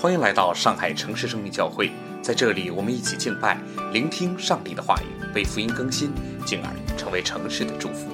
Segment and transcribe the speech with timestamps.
[0.00, 3.60] 欢迎来到上海城市生命教会，在这里，我们一起敬拜，
[3.92, 6.10] 聆听上帝的话语，被福音更新，
[6.46, 8.08] 进而成为城市的祝福。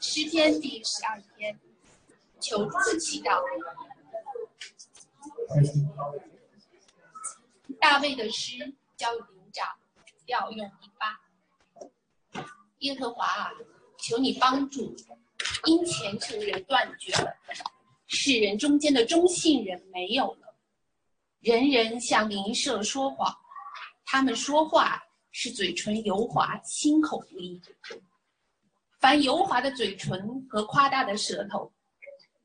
[0.00, 1.56] 诗篇第十二篇，
[2.40, 3.40] 求助祈祷。
[7.78, 9.68] 大卫的诗交灵长，
[10.26, 12.42] 调用一八。
[12.80, 13.52] 耶和华啊，
[13.98, 14.96] 求你帮助。
[15.66, 17.34] 因虔诚人断绝了，
[18.06, 20.54] 世人中间的忠信人没有了，
[21.40, 23.34] 人人向邻舍说谎，
[24.04, 25.02] 他们说话
[25.32, 27.60] 是嘴唇油滑，心口不一。
[29.00, 31.72] 凡油滑的嘴唇和夸大的舌头，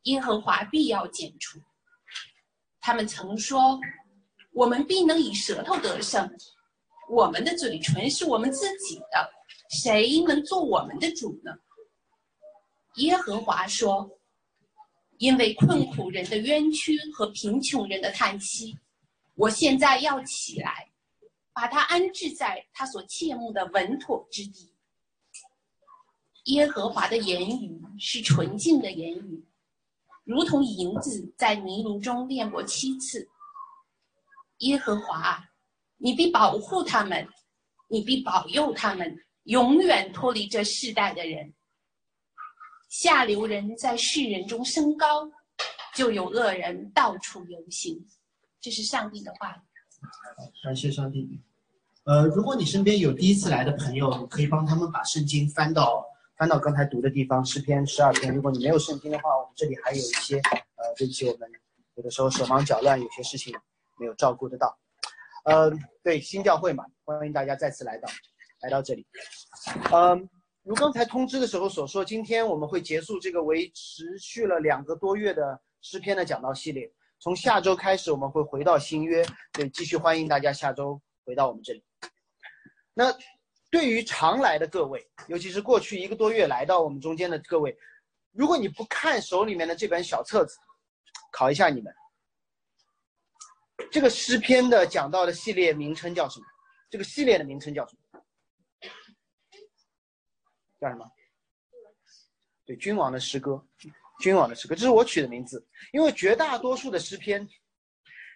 [0.03, 1.59] 耶和华必要剪除。
[2.79, 3.79] 他们曾说
[4.51, 6.29] ：“我们必能以舌头得胜，
[7.09, 9.31] 我们的嘴唇是我们自己的，
[9.69, 11.51] 谁能做我们的主呢？”
[12.97, 14.19] 耶和华说
[15.17, 18.77] ：“因为困苦人的冤屈和贫穷人的叹息，
[19.33, 20.91] 我现在要起来，
[21.53, 24.71] 把他安置在他所切慕的稳妥之地。
[26.45, 29.43] 耶和华的言语是纯净的言语，
[30.23, 33.27] 如同银子在泥炉中炼过七次。
[34.59, 35.43] 耶和华，
[35.97, 37.27] 你必保护他们，
[37.87, 41.51] 你必保佑他们，永远脱离这世代的人。”
[42.93, 45.27] 下流人在世人中升高，
[45.95, 47.99] 就有恶人到处游行。
[48.61, 49.55] 这是上帝的话。
[50.63, 51.41] 感谢上帝。
[52.03, 56.05] 呃，如果你身边有第一次来的朋友，可以帮他们把圣经翻到
[56.37, 58.31] 翻到刚才读的地方，诗篇十二篇。
[58.31, 60.37] 如果你没有圣经的话，我们这里还有一些
[60.75, 61.49] 呃，对不起，我们
[61.95, 63.51] 有的时候手忙脚乱，有些事情
[63.97, 64.77] 没有照顾得到。
[65.45, 65.71] 呃，
[66.03, 68.07] 对新教会嘛，欢迎大家再次来到
[68.61, 69.03] 来到这里。
[69.91, 70.29] 嗯。
[70.63, 76.89] 如刚才通知的时候所说，今天我们会结束这个为持续了两个多月的诗篇的讲道系列。
[77.19, 81.83] 从下周开始，我们会回到新约，对，继续欢迎大家下周回到我们这里。
[82.93, 83.13] 那
[83.69, 87.75] 对于常来的各位，尤其是过去一个多月来到我们中间的各位，
[88.31, 90.55] 如果你不看手里面的这本小册子，
[91.31, 91.93] 考一下你们，
[93.91, 96.45] 这个诗篇的讲到的系列名称叫什么？
[96.89, 98.02] 这个系列的名称叫什么？
[100.83, 101.09] 叫什么？
[102.65, 103.65] 对，君王的诗歌，
[104.19, 105.65] 君王的诗歌，这是我取的名字。
[105.93, 107.47] 因为绝大多数的诗篇，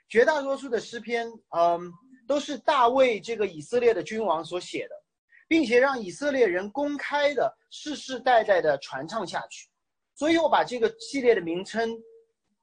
[0.08, 1.92] 绝大多数的诗篇，嗯，
[2.26, 4.96] 都是大卫这个以色列的君王所写的，
[5.50, 9.68] 并且让以色列人公开的世世代代的传唱下去。
[10.16, 11.94] 所以我把这个系列的名称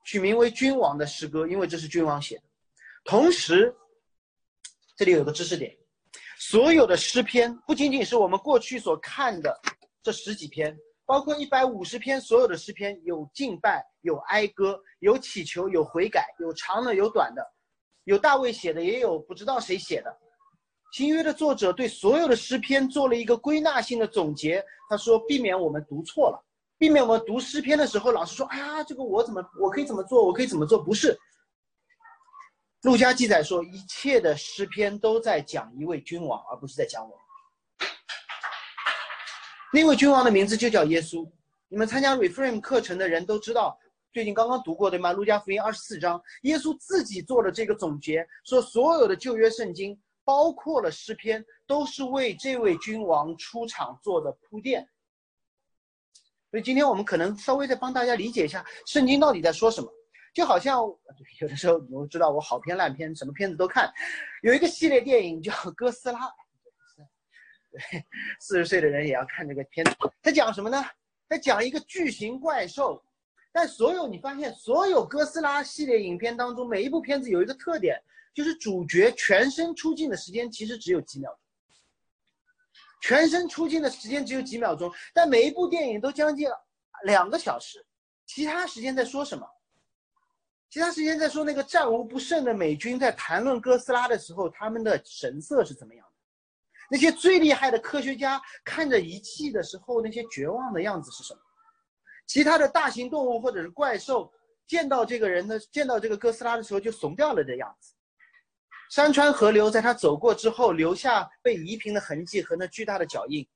[0.06, 2.42] 取名为《君王的诗歌》，因为这是君王写的。
[3.04, 3.76] 同时，
[4.96, 5.76] 这里有个知识点。
[6.50, 9.58] 所有的诗篇不仅仅是我们过去所看的
[10.02, 17.42] 这十几篇，包括一百五十篇，所有的诗篇有敬拜，有哀歌，有祈求，有悔改，有长的，有短的，
[18.04, 20.14] 有大卫写的，也有不知道谁写的。
[20.92, 26.38] 新约的作者对所有的诗篇做了一个归纳性的总结，他说：避免我们读错了，
[26.76, 30.78] 避免我们读诗篇的时候老师说：哎呀，这个我怎么，我可以怎么做，我可以怎么做？
[30.78, 31.18] 不是。
[32.84, 37.18] 陆家记载说，一切的诗篇都在讲一位君王，而不是在讲我。
[39.72, 41.26] 那位君王的名字就叫耶稣。
[41.68, 43.78] 你们参加 Reframe 课程的人都知道，
[44.12, 45.14] 最近刚刚读过对吗？
[45.14, 54.86] 路加福音二十四章，耶稣自己做了这个总结，说所有的旧约圣经，包括了诗篇，都是为这位君王出场做的铺垫。
[56.50, 59.90] 所以今天我们可能稍微再帮大家理解一下，圣经到底在说什么。
[60.34, 60.80] 就好像
[61.40, 63.90] 有的时候，你们知道我好片烂片，什么片子都看。
[64.42, 66.18] 有一个系列电影叫《哥斯拉》，
[67.70, 68.04] 对，
[68.40, 69.92] 四十岁的人也要看这个片子。
[70.20, 70.84] 它讲什么呢？
[71.28, 73.02] 它讲一个巨型怪兽。
[73.52, 77.96] 但所有你发现，所有哥斯拉系列影片当中，每一部片子有一个特点，
[78.34, 81.38] 就是主角全身出镜的时间其实只有几秒钟。
[83.00, 86.48] 全身出镜的时间只有几秒钟，但每一部电影都将近
[87.04, 87.86] 两个小时，
[88.26, 89.46] 其他时间在说什么？
[90.70, 96.12] 其他时间在说那个战无不胜的美军在谈论哥斯拉的时候，他们的神色是怎么样的？
[96.90, 101.40] 那些最厉害的科学家看着仪器的时候，那些绝望的样子是什么？
[102.26, 104.32] 其他的大型动物或者是怪兽
[104.66, 107.94] 见到这个人的见到这个哥斯拉的时候就怂掉了的样子。
[108.90, 113.46] 山川河流在他走过之后留下被移平的痕迹和那巨大的脚印，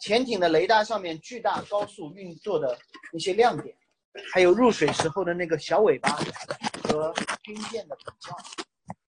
[0.00, 2.78] 潜艇的雷达上面巨大高速运作的
[3.12, 3.76] 那些亮点。
[4.32, 6.10] 还有入水时候的那个小尾巴
[6.84, 8.36] 和军舰的比较，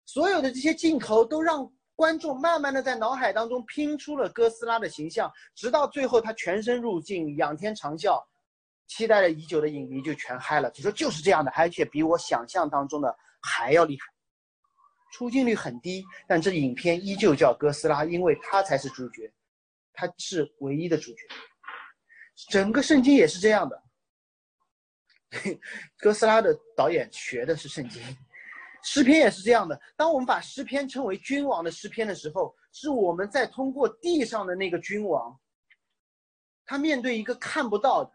[0.07, 8.19] 所有的这些镜头都让观众慢慢的在脑海当中拼出了哥斯拉的形象，直到最后他全身入镜，仰天长啸，
[8.87, 10.71] 期待了已久的影迷就全嗨了。
[10.71, 14.07] 就说就是这样的，而且比我想象当中的还要厉害。
[15.13, 19.33] 出镜率很低，但这影片依旧叫哥斯拉，因为他才是主角，
[19.93, 21.19] 他是唯一的主角。
[22.49, 23.81] 整个圣经也是这样的。
[25.99, 28.03] 哥斯拉的导演学的是圣经，
[28.83, 29.81] 诗篇也是这样的。
[29.97, 35.39] 当我们把诗篇称为君王的诗篇的时候，是我们在通过地上的那个君王，
[36.67, 38.11] 他面对一个看不到的、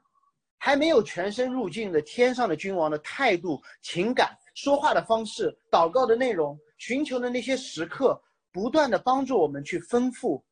[0.58, 10.44] 还没有全身入境的天上的君王的态度、情感、说话的方式、祷告的内容、寻求的那些时刻，不断的帮助我们去丰富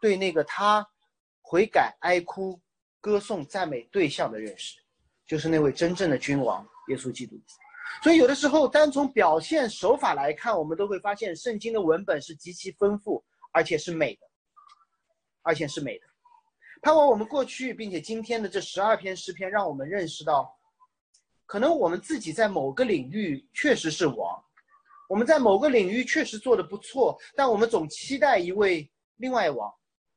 [0.00, 0.86] 对那个他
[1.42, 2.60] 悔改、哀哭、
[3.00, 4.79] 歌颂、赞美对象的认识。
[5.30, 7.40] 就是那位真正的君王耶稣基督，
[8.02, 13.22] 所以有的时候单从表现手法来看，我们都会发现圣经的文本是极其丰富，
[13.52, 14.26] 而且是美的，
[15.42, 16.06] 而且是美的。
[16.82, 20.52] 盼望我们过去并且今天的这十二篇诗篇，让我们认识到，
[21.46, 24.44] 可能我们自己在某个领域确实是王，
[25.08, 29.72] 我们在某个领域确实做的不错，但我们总期待一位另外王，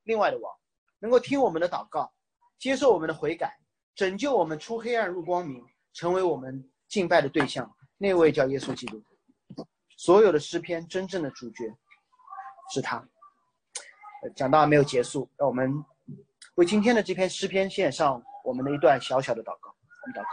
[0.06, 0.52] 另外的王，
[0.98, 2.12] 能够听我们的祷告，
[2.58, 3.56] 接受我们的悔改。
[3.96, 5.64] 拯救我们出黑暗入光明，
[5.94, 7.72] 成为我们敬拜的对象。
[7.98, 9.02] 那位叫耶稣基督。
[9.98, 11.64] 所有的诗篇真正的主角
[12.74, 13.08] 是他。
[14.36, 15.84] 讲到还没有结束，让我们
[16.56, 19.70] 为今天的这篇诗篇献上我们的一段小小的祷告。
[19.70, 20.30] 我们祷告：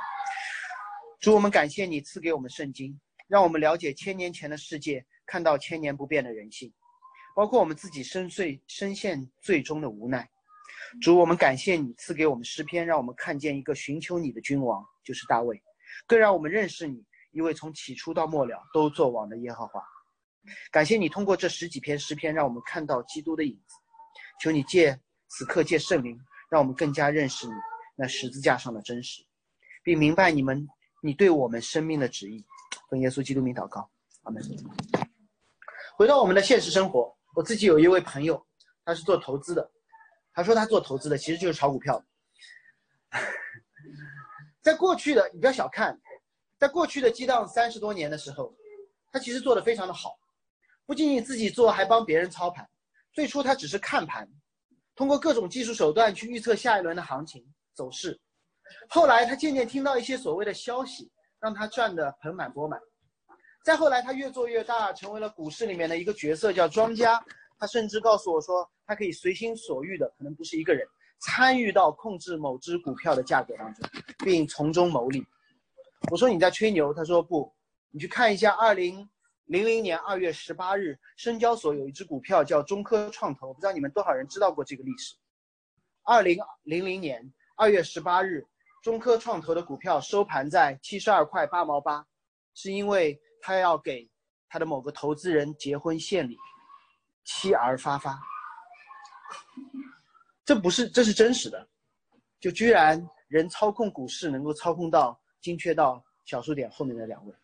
[1.20, 2.98] 主，我们感谢你赐给我们圣经，
[3.28, 6.72] 让我们了解千年前的世界，看到千年不变的人性，
[7.34, 10.28] 包括我们自己深邃深陷最终的无奈。
[11.00, 15.62] 主，我们感谢你赐给我们诗篇，让我们看见一个寻求你的君王，就是大卫，
[16.06, 19.82] 更让我们认识你一位从起初到末了都作王的耶和华。
[20.72, 23.75] 感谢你通过这十几篇诗篇，让我们看到基督的影子。
[24.40, 24.98] 求你借
[25.28, 26.19] 此刻借圣灵，
[26.50, 27.52] 让我们更加认识你
[27.94, 29.22] 那十字架上的真实，
[29.84, 30.66] 并明白你们
[31.02, 32.44] 你对我们生命的旨意。
[32.88, 33.88] 奉耶稣基督名祷告，
[34.22, 34.42] 阿门。
[35.96, 38.44] 回到我们的现实生活，我自己有一位朋友，
[38.84, 39.70] 他是做投资的。
[40.32, 42.02] 他说他做投资的其实就是炒股票。
[44.62, 45.98] 在过去的，你不要小看，
[46.58, 48.54] 在过去的激荡三十多年的时候，
[49.10, 50.18] 他其实做的非常的好，
[50.86, 52.68] 不仅仅自己做，还帮别人操盘。
[53.12, 54.28] 最初他只是看盘，
[54.94, 57.44] 通过各种技术手段去预测下一轮的行情
[57.74, 58.20] 走势。
[58.88, 61.10] 后来他渐渐听到一些所谓的消息，
[61.40, 62.78] 让他赚得盆满钵满。
[63.64, 67.22] 再后来他越做越大，成为了股市里面的一个角色，叫庄家。
[67.60, 70.84] 他甚至告诉我说，他可以随心所欲的，可能不是一个人
[71.18, 73.86] 参与到控制某只股票的价格当中，
[74.24, 75.22] 并从中牟利。
[76.10, 77.54] 我说你在吹牛，他说不，
[77.90, 79.06] 你去看一下，二零
[79.44, 85.14] 零零年二月十八日，深交所有一只股票叫中科创投，不知道你们多少人知道过这个历史。
[86.02, 88.42] 二零零零年二月十八日，
[88.82, 92.06] 中科创投的股票收盘在七十二块八毛八，
[92.54, 94.08] 是因为他要给
[94.48, 96.38] 他的某个投资人结婚献礼。
[97.25, 98.20] 妻儿发发，
[100.44, 101.69] 这不是，这是真实的。
[102.40, 107.34] 就居然人操控股市能够操控到精确到小数点后面的两位。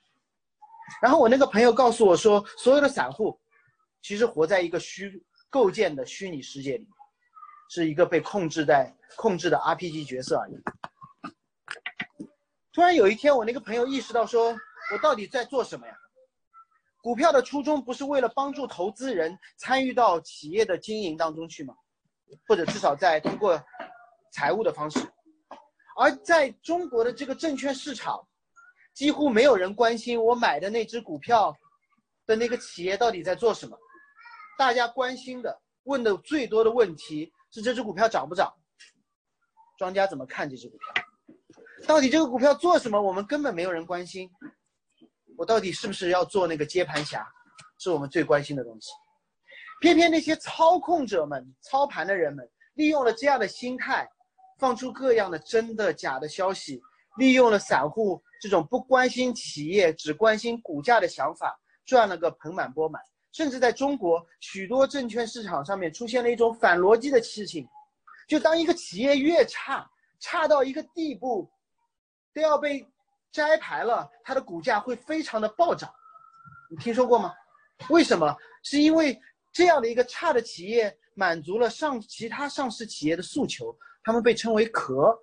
[1.02, 3.38] 然后我那个朋友告诉我说，所有的散户
[4.00, 6.88] 其实活在一个虚构建的虚拟世界里，
[7.68, 10.54] 是一个被控制在控制的 RPG 角色而已。
[12.72, 14.56] 突然有一天，我那个朋友意识到，说
[14.92, 15.94] 我到底在做什么呀？
[17.06, 21.72] 股票的初衷不是为了帮助投资人参与到企业的经营当中去吗？
[22.48, 23.62] 或者至少在通过
[24.32, 24.98] 财务的方式。
[25.96, 28.26] 而在中国的这个证券市场，
[28.92, 31.56] 几乎没有人关心我买的那只股票
[32.26, 33.78] 的那个企业到底在做什么。
[34.58, 38.52] 大家关心的、问的最多的问题是这只股票涨不涨？
[39.78, 41.04] 庄家怎么看这只股票？
[41.86, 43.00] 到底这个股票做什么？
[43.00, 44.28] 我们根本没有人关心。
[45.36, 47.26] 我到底是不是要做那个接盘侠，
[47.78, 48.90] 是我们最关心的东西。
[49.80, 54.08] 偏偏那些操控者们、操盘的人们，利用了这样的心态，
[54.58, 56.80] 放出各样的真的假的消息，
[57.18, 63.02] 利用了散户这种不关心企业、只关心股价的想法，赚了个盆满钵满。
[63.32, 67.68] 甚至在中国许多证券市场上面出现了一种反逻辑的事情，
[68.26, 69.86] 就当一个企业越差，
[70.18, 71.46] 差到一个地步，
[72.32, 72.86] 都要被。
[73.36, 75.92] 摘牌了，它的股价会非常的暴涨，
[76.70, 77.34] 你听说过吗？
[77.90, 78.34] 为什么？
[78.62, 79.20] 是因为
[79.52, 85.14] 这样的一个差的企业满足了上其他上市企业的诉求，他们被称为壳。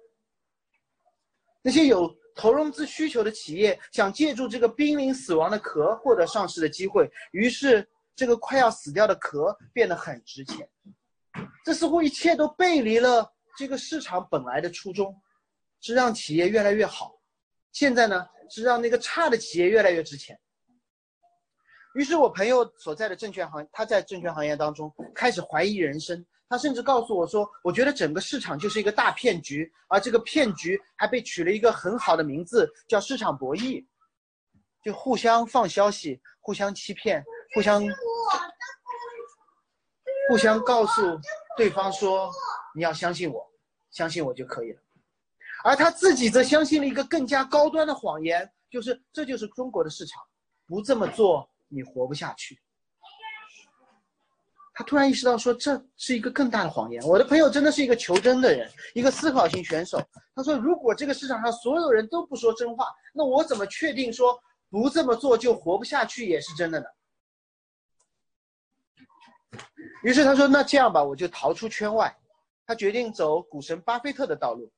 [1.63, 10.69] 那些有投融资需求的企业想借助这个濒临死亡的壳获得上市的机会，于是这个快要死掉的壳变得很值钱。
[11.65, 13.27] 这似乎一切都背离了
[13.57, 15.19] 这个市场本来的初衷。
[15.85, 17.13] 是让企业越来越好，
[17.73, 20.39] 现在呢是让那个差的企业越来越值钱。
[21.95, 26.25] 于是我朋友所在的证券行，他在证券行业当中开始怀疑人生。
[26.49, 33.83] 他甚至告诉我说：“我觉得整个市场就是一个大骗局，而这个骗局还被取了一个很好的名字，叫市场博弈，
[34.83, 37.23] 就互相放消息，互相欺骗，
[37.55, 37.81] 互相
[40.29, 41.19] 互相告诉
[41.57, 42.31] 对方说
[42.75, 43.51] 你要相信我，
[43.89, 44.82] 相信我就可以了。
[45.63, 50.21] 而他自己则相信了一个更加高端的谎言，就是这就是中国的市场，
[50.67, 52.59] 不这么做你活不下去。”
[54.75, 56.99] 他突然意识到，说这是一个更大的谎言。
[57.03, 60.01] 我的朋友真的是一个求真的人，一个思考型选手。
[60.35, 64.35] 他说：“如果这个市场上所有人都不说真话，那我怎么确定说
[64.71, 66.85] 不这么做就活不下去也是真的呢？”
[70.01, 72.11] 于是他说：“那这样吧，我就逃出圈外。”
[72.65, 74.71] 他决定走股神巴菲特的道路，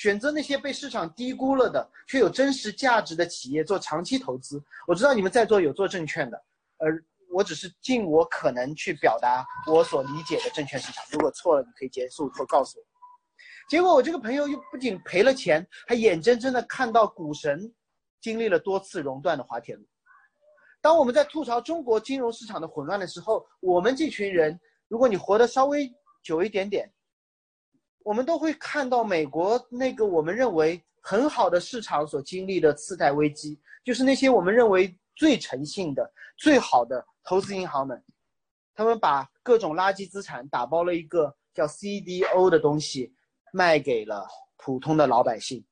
[0.00, 4.62] 选择那些被市场低估了的却有真实价值的企业做长期投资。
[4.86, 6.42] 我知道你们在座有做证券的，
[6.78, 7.04] 而。
[7.32, 12.84] 我只是尽我可能去表达我所理解的证券市场，如果错了，你可以结束或告诉我。
[13.68, 17.72] 结果我这个朋友又不仅赔了钱，还眼睁睁的看到股神
[18.20, 19.86] 经历了多次熔断的滑铁卢。
[20.80, 25.88] 当我们在吐槽中国金融市场的混乱的时候，我们这群人，如果你活得稍微
[26.24, 26.92] 久一点点，
[28.02, 37.04] 我们都会看到美国那个我们认为很好的市场所经历的次贷危机，就是那些我们认为最诚信的、最好的。
[37.22, 38.02] 投资银行们，
[38.74, 43.14] 他们把各种垃圾资产打包了一个叫 CDO 的东西，
[43.52, 44.26] 卖给了
[44.56, 45.62] 普通的老百姓。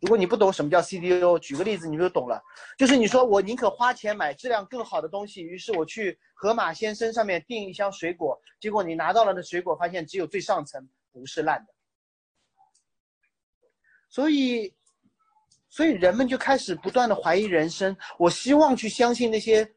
[0.00, 2.40] 如果你不懂什么叫 CDO，举个例子你就懂了。
[2.78, 11.72] 就是你说我宁可花钱买质量更好的东西，于是我去盒马鲜生上面订一箱水果，结果你拿到了的水果发现只有最上层，不是烂的。
[14.08, 14.74] 所以，
[15.68, 17.96] 所以人们就开始不断的怀疑人生。
[18.18, 19.70] 我希望去相信那些。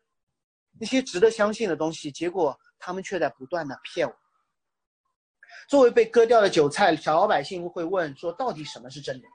[0.79, 4.15] 那些值得相信的东西，结果他们却在不断的骗我。
[5.69, 9.27] 作为被割掉的韭菜，小老百姓会问说：到底什么是真的？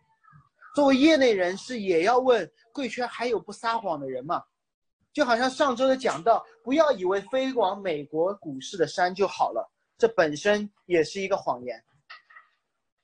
[0.74, 4.42] 作为业内人士，也要问：贵圈还有不撒谎的人吗？
[5.12, 11.84] 就好像上周的讲到，不要以为飞往美国股市的山就好了，这本身也是一个谎言。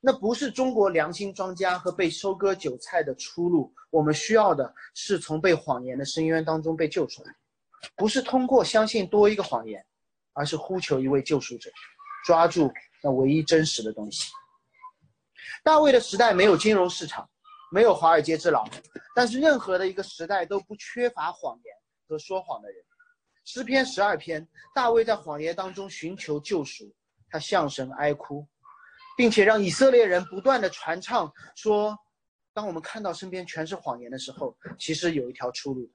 [0.01, 3.75] 那不是中国良心庄家和被收割韭菜的出路。
[3.91, 7.35] 我们需要的是从被谎言的深渊当中被救出来。
[7.97, 9.85] 不是通过相信多一个谎言，
[10.33, 11.71] 而是呼求一位救赎者，
[12.25, 12.73] 抓住
[13.03, 14.33] 那唯一真实的东西。
[15.63, 17.29] 大卫的时代没有金融市场，
[17.73, 18.69] 没有华尔街之狼，
[19.15, 21.75] 但是任何的一个时代都不缺乏谎言
[22.07, 22.85] 和说谎的人。
[23.45, 26.91] 诗篇十二篇，大卫在谎言当中寻求救赎，
[27.29, 28.47] 他向神哀哭，
[29.17, 31.99] 并且让以色列人不断的传唱说：
[32.55, 35.91] 当我们看到身边全是谎言的时候，其实有一条出路。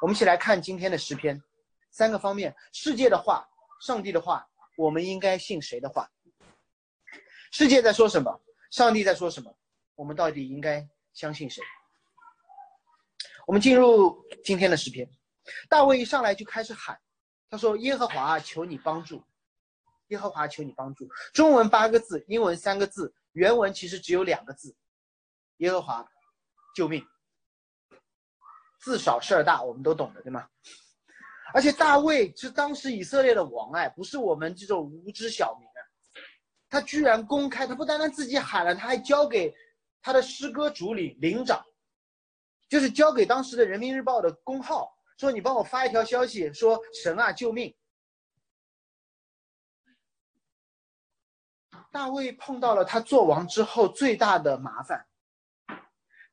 [0.00, 1.42] 我们一起来看今天的诗篇，
[1.90, 3.44] 三个方面：世界的话、
[3.80, 6.08] 上帝的话，我们应该信谁的话？
[7.50, 8.40] 世界在说什么？
[8.70, 9.52] 上帝在说什么？
[9.96, 11.60] 我们到底应该相信谁？
[13.48, 15.10] 我们进入今天的诗篇，
[15.68, 16.98] 大卫一上来就开始喊，
[17.50, 19.22] 他说：“耶和华，求你帮助！
[20.08, 24.74] 耶和华，求你帮助！”中文八个字，英文三个字，原文其实只有两个字
[25.58, 26.06] ：“耶和华，
[26.74, 27.06] 救命！”
[28.80, 30.48] 字少事儿大，我们都懂的，对吗？
[31.54, 35.80] 而且大卫是当时以色列的王，哎，不是我们这种无知小民啊。
[36.70, 39.54] 他居然公开，他不单单自己喊了，他还交给
[40.00, 41.62] 他的诗歌主领领长，
[42.68, 44.91] 就是交给当时的人民日报的公号，
[45.22, 47.72] 说你帮我发一条消息，说神啊救命！
[51.92, 55.06] 大卫碰到了他做王之后最大的麻烦。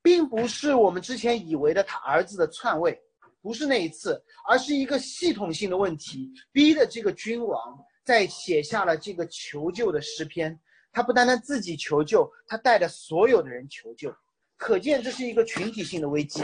[0.01, 2.99] 并不是我们之前以为的他儿子的篡位，
[3.43, 10.59] 不是那一次，而是一个系统性的问题，逼的这个君王在写下了这个求救的诗篇。
[10.91, 14.11] 他不单单自己求救，他带着所有的人求救，
[14.57, 16.41] 可见这是一个群体性的危机。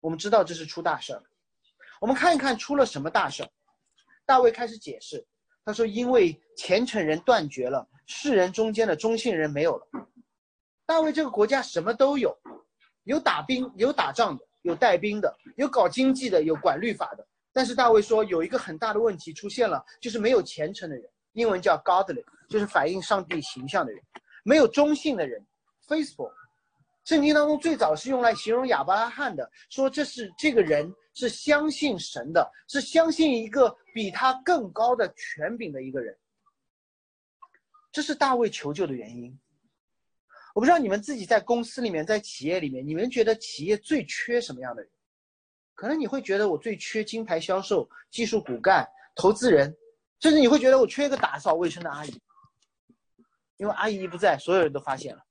[0.00, 1.22] 我们知道这是出大事儿，
[2.00, 3.48] 我们看一看出了什么大事儿。
[4.24, 5.26] 大卫开始解释，
[5.64, 9.86] 他说：“因为虔诚人断绝了，世人中间的中性人没有了。”
[10.86, 12.36] 大卫这个国家什么都有，
[13.04, 17.26] 有打兵、有打仗的，有带兵的，有搞经济的，有管律法的。
[17.52, 24.00] 但是大卫说有一个很大的问题出现了，就是没有虔诚的人，英文叫 godly，就是反映上帝形象的人，
[24.44, 25.44] 没有中性的人
[25.86, 26.32] ，faithful。
[27.08, 36.14] 圣经当中最早是用来形容亚伯拉罕的，说这是这个人是相信神的，是相信一个比他更高的权柄的一个人。
[37.90, 39.34] 这是大卫求救的原因。
[40.54, 44.90] 我不知道你们自己在公司里面，在企业里面，你们觉得企业最缺什么样的人？
[45.74, 49.74] 可能你会觉得我最缺金牌销售、技术骨干、投资人，
[50.20, 52.20] 甚至你会觉得我缺一个打扫卫生的阿姨，
[53.56, 55.24] 因为阿姨一不在，所有人都发现了。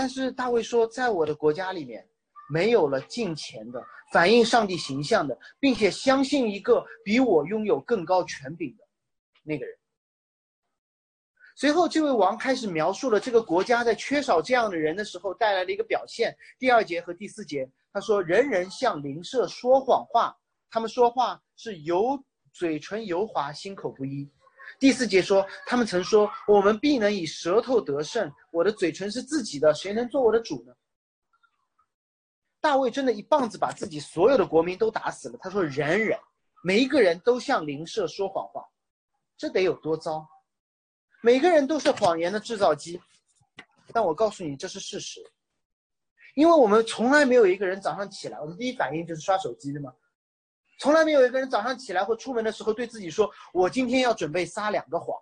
[0.00, 2.02] 但是大卫说，在我的国家里面，
[2.50, 8.84] 没有了敬虔的、反映上帝形象的，并且相信一个比我拥有更高权柄的
[9.42, 9.76] 那个人。
[11.54, 16.34] 随后，这位王开始描述了这个国家在缺少这样的人的时候带来的一个表现。
[16.58, 20.34] 第二节和第四节，他说：“人人向邻舍说谎话，
[20.70, 22.18] 他们说话是油
[22.54, 24.26] 嘴唇油滑，心口不一。”
[24.80, 30.72] 第四节说：“他们曾说，我们必能以舌头得胜，我的嘴唇是自己的，谁能做我的主呢？”
[32.62, 35.38] 大卫真的一棒子把自己所有的国民都打死了。
[35.38, 36.18] 他说：“人人，
[36.64, 38.64] 每一个人都向邻舍说谎话，
[39.36, 40.26] 这得有多糟？”
[41.22, 42.98] 每个人都是谎言的制造机，
[43.92, 45.20] 但我告诉你这是事实，
[46.34, 49.92] 因为我们从来没有一个人早上起来，我们第一反应就是刷手机的嘛，
[50.80, 55.14] 从来没有一个人早上起来或出门的时候对自己说：“我今天要准备撒两个谎。”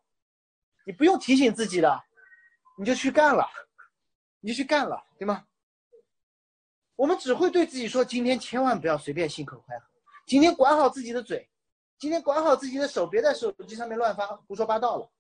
[0.86, 2.00] 你不用提醒自己的，
[2.78, 3.44] 你就去干了，
[4.38, 5.44] 你就去干了，对吗？
[6.94, 9.84] 我们只会对自己说：“今天千万不要随便信口开河，
[10.26, 11.50] 今天管好自己的嘴，
[11.98, 15.10] 今天管好自己的手，别在手机上面乱发胡说八道了。”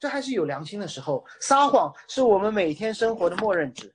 [0.00, 3.94] 这还是有良心的时候，撒谎是我们每天生活的默认值。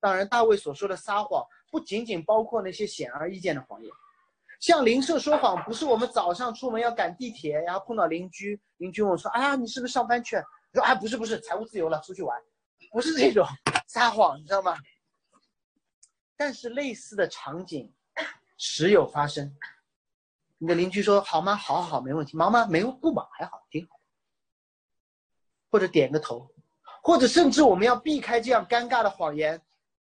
[0.00, 3.90] 当然，大卫所说的撒谎不仅仅包括那些显而易见的谎言，
[4.60, 10.36] 像邻舍说谎，不是我们早上出门要赶地铁，然后碰到邻居，邻居问我说：“哎呀，你是不是上班去？”
[10.72, 12.36] 说：“啊，不是，不是，财务自由了，出去玩。”
[12.92, 13.46] 不是这种
[13.86, 14.76] 撒谎，你知道吗？
[16.36, 17.92] 但是类似的场景
[18.56, 19.54] 时有发生。
[20.58, 21.54] 你的邻居说：“好吗？
[21.54, 22.36] 好，好，好，没问题。
[22.36, 22.66] 忙吗？
[22.66, 24.00] 没有，不忙，还好，挺好。”
[25.70, 26.50] 或者点个头，
[27.02, 29.60] 或者甚至我们要避开这样尴尬的谎言、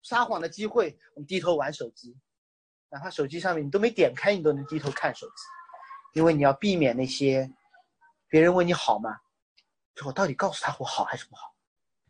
[0.02, 2.14] 撒谎的机会，我们低头玩手机，
[2.94, 5.32] 哪怕手机上面你都没点开，你都能低头看手机，
[6.12, 7.52] 因为你要避免那些
[8.28, 9.18] 别人问你好吗？
[10.06, 11.52] 我到底告诉他我好还是不好？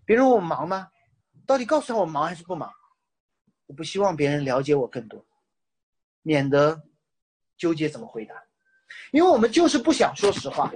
[0.05, 0.91] 别人问我忙吗？
[1.47, 2.71] 到底告诉他我忙还是不忙？
[3.65, 5.25] 我不希望别人了解我更多，
[6.21, 6.79] 免得
[7.57, 8.35] 纠结怎么回答，
[9.11, 10.71] 因为我们就是不想说实话。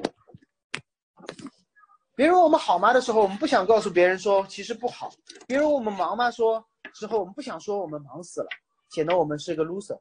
[2.14, 5.11] 别人问我们好吗的时候，我们不想告诉别人说其实不好。
[5.47, 8.49] 别人问我们忙吗，说之后我们不想说我们忙死了，
[8.90, 9.98] 显得我们是个 loser。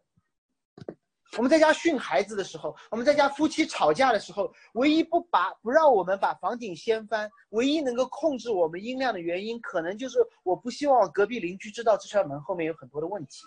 [1.38, 13.44] 我们在家训孩子的时候，我们在家夫妻吵架的时候，唯一不把不让我们把房顶掀翻，唯一能够控制我们音量的原因，可能就是我不希望隔壁邻居知道这扇门后面有很多的问题。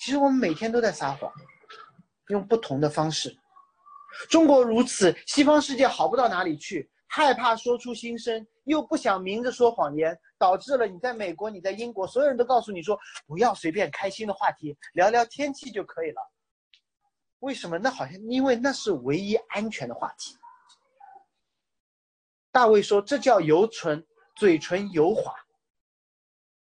[0.00, 1.32] 其实我们每天都在撒谎，
[2.28, 3.34] 用不同的方式。
[4.28, 16.20] 中国如此，西方世界好不到哪里去，害怕说出心声，又不想明着说谎言，导致了你在美国、你在英国，所有人都告诉你说不要随便开心的话题，聊聊天气就可以了。
[17.40, 17.78] 为什么？
[17.78, 20.36] 那好像因为那是唯一安全的话题。
[22.52, 24.04] 大卫说：“这叫油唇，
[24.36, 25.34] 嘴唇油滑。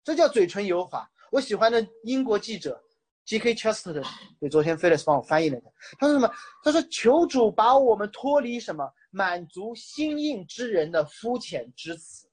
[0.03, 2.83] 这叫嘴唇油滑。”我喜欢的英国记者。
[3.25, 3.55] G.K.
[3.55, 4.07] Chesterton，
[4.40, 5.71] 对，昨天 Felix 帮我翻译了的。
[5.99, 6.33] 他说什么？
[6.64, 12.29] 他说：“求主把我们脱离什么满足心硬之人的肤浅之词，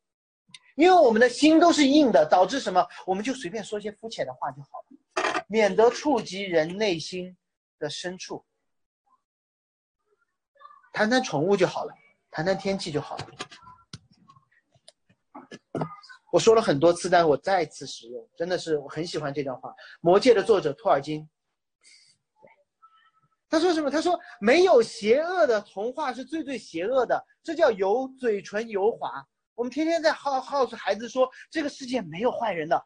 [0.76, 2.86] 因为我们的心都是硬的，导致什么？
[3.06, 7.38] 我们就随便说些肤浅的话就好了，免得触及人内心
[7.80, 8.46] 的深处。
[10.92, 11.94] 谈谈宠物就好了，
[12.32, 13.28] 谈谈天气就好了。”
[16.32, 19.70] 我说了很多次，但是我再次使用，真的是我很喜欢这段话。
[20.02, 21.30] 《魔戒》的作者托尔金，
[23.56, 23.90] 他说什么？
[23.90, 29.26] 他说没有邪恶的童话是最最邪恶的，这叫油嘴唇油滑。
[29.54, 32.86] 我们天天在号号诉孩子说这个世界没有坏人的，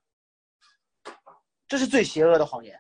[1.68, 2.80] 这是最邪恶的谎言。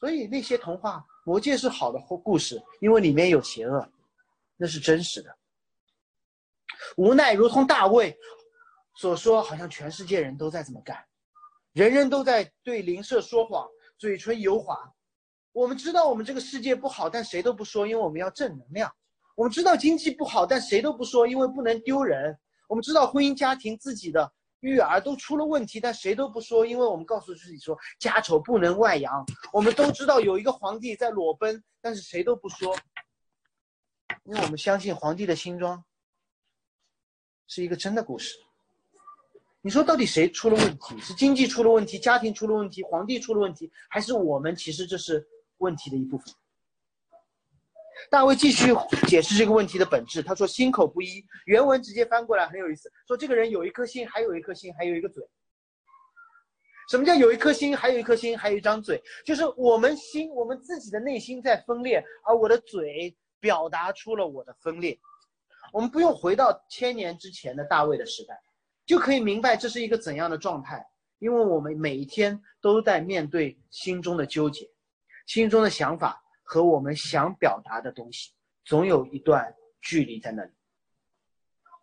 [0.00, 3.88] 所以那些童话，《魔戒》是好的故事，因为里面有邪恶，
[4.56, 5.38] 那是真实的。
[6.96, 8.18] 无奈，如同大卫
[8.96, 11.06] 所说，好像全世界人都在这么干，
[11.72, 14.92] 人人都在对邻舍说谎，嘴唇油滑。
[15.56, 18.94] 我们知道我们这个世界不好，但谁都不说，因为我们要正能量。
[19.34, 22.38] 我们知道经济不好，但谁都不说，因为不能丢人。
[22.68, 29.24] 我们知道婚姻家庭自己的育儿都出了问题，但谁都不说，因为我们告诉自己说家丑不能外扬。
[29.50, 32.76] 我们都知道有一个皇帝在裸奔，但是谁都不说，
[34.24, 35.82] 因为我们相信皇帝的新装。
[37.48, 38.36] 是一个真的故事。
[39.62, 41.00] 你说到底谁出了问题？
[41.00, 44.54] 是经济出了问题，家庭出了问题，皇帝出了问题，还是我们？
[44.54, 45.26] 其实这是
[45.58, 46.32] 问题的一部分。
[48.10, 48.74] 大卫继续
[49.08, 55.26] 解释这个问题的本质，他说：“心口不一。”原文直接翻过来很有意思，说这个人有一颗心，还有一颗心，还有一个嘴。
[56.90, 59.02] 什么叫有一颗心，还有一颗心，还有一张嘴？
[59.24, 64.98] 就是我们心，我们自己的内心在分裂，而我的嘴表达出了我的分裂。
[65.72, 68.38] 我们不用回到千年之前的大卫的时代，
[68.84, 70.86] 就可以明白这是一个怎样的状态。
[71.18, 74.70] 因为我们每一天都在面对心中的纠结，
[75.26, 78.32] 心中的想法和我们想表达的东西，
[78.64, 80.52] 总有一段距离在那里，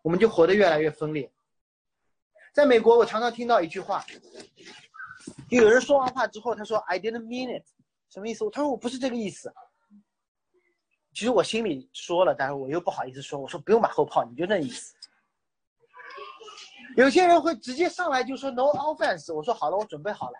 [0.02, 1.30] 我们就活得越来越分裂。
[2.52, 4.04] 在美国，我常常听到一句话，
[5.50, 7.66] 就有人说完话之后，他说 “I didn't mean it”，
[8.08, 8.48] 什么意思？
[8.50, 9.52] 他说我不是这个意思。
[11.12, 14.94] 其实我心里说了，但是我又不好意思说，我说不用马后炮，你就那意思。
[16.96, 20.38] 有些人会直接上来就说 “no offense”，我说好了，我准备好了，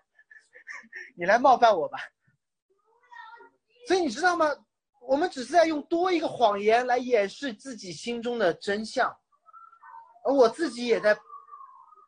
[1.16, 1.98] 你来冒犯我吧。
[3.87, 4.47] 所以你知道吗？
[5.07, 9.14] 我们只是在用多一个谎言来掩饰自己心中的真相，
[10.25, 11.14] 而我自己也在，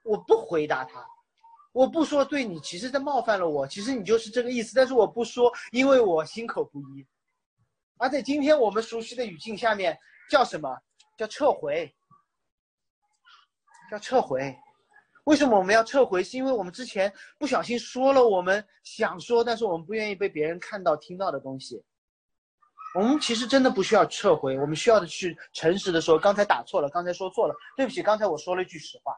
[0.02, 1.06] 我不回答他，
[1.72, 7.06] 我不说对你，其实在冒犯了我，其实你就是这个意思，但是我不说，因为我心口不一。
[7.98, 9.98] 而在今天我们熟悉的语境下面，
[10.30, 10.74] 叫什么？
[11.18, 11.94] 叫撤回。
[13.90, 14.58] 叫撤回，
[15.26, 16.22] 为什么我们要撤回？
[16.22, 21.82] 是因为我们之前不小心说了我们想说，但是我们不愿意被别人看到、听到的东西。
[22.94, 29.16] 我们其实真的不需要撤回，我们需要的去诚实的说，刚才打错了，刚才说错了，对不起，刚才我说了一句实话。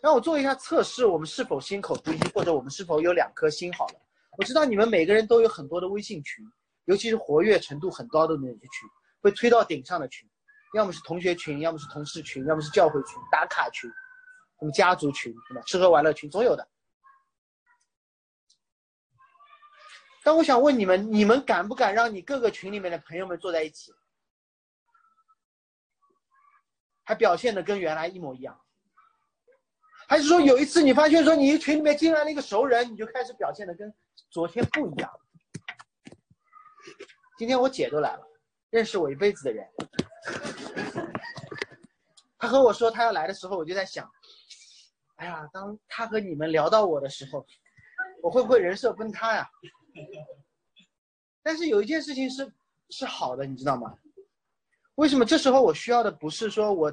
[0.00, 3.72] 让我做一下测试，我们是否心口不一，或者我们是否有两颗心？
[3.72, 3.94] 好了，
[4.38, 6.44] 我知道你们每个人都有很多的微信群，
[6.84, 8.88] 尤其是活跃程度很高的那些群，
[9.20, 10.28] 会推到顶上的群。
[10.74, 13.88] 要么是同学群，要么是同事群，要么是教会群、打卡群，
[14.58, 15.62] 什么家族群，什么？
[15.62, 16.68] 吃喝玩乐群总有的。
[20.24, 23.94] 但我想问你们，你们敢不敢让你各个群里面的朋友们坐在一起，
[27.04, 28.60] 还表现的跟原来一模一样？
[30.08, 33.94] 还是说有一次你发现说你群里面进来了一个熟人，你就开始表现的跟
[34.28, 35.10] 昨天不一样？
[37.38, 38.26] 今天我姐都来了，
[38.70, 39.66] 认识我一辈子的人。
[42.38, 44.08] 他和我说他要来的时候，我就在想，
[45.16, 47.44] 哎呀，当他和你们聊到我的时候，
[48.22, 49.48] 我会不会人设崩塌呀？
[51.42, 52.52] 但是有一件事情是
[52.90, 53.94] 是好的，你知道吗？
[54.96, 56.92] 为什么这时候我需要的不是说我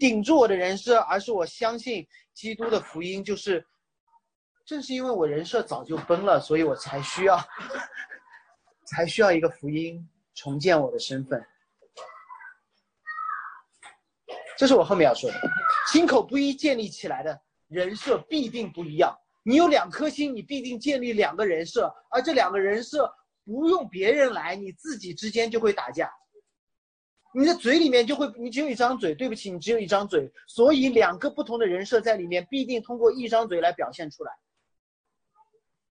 [0.00, 3.64] 顶住我的人设，而是我相信基督的福音，就是
[4.64, 7.38] 正是因为我人设早就崩了，所以我才需要
[8.86, 11.44] 才需要一个福音重建我的身份。
[14.64, 15.38] 这是我后面要说的，
[15.92, 19.14] 心口不一建立起来的人设必定不一样。
[19.42, 23.12] 你有两颗心，你必定建立两个人设，而这两个人设
[23.44, 26.10] 不用别人来，你自己之间就会打架。
[27.34, 34.32] 你的嘴里面就会，你只有一张嘴，对不起，你只有一张嘴，所以两个不同的人设在里面必定通过一张嘴来表现出来。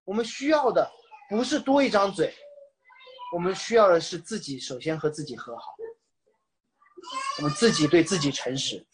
[0.04, 0.90] 我们需要的
[1.30, 2.34] 不是多一张嘴，
[3.36, 5.76] 我们需要的是自己首先和自己和好。
[7.38, 8.86] 我们自己对自己诚实，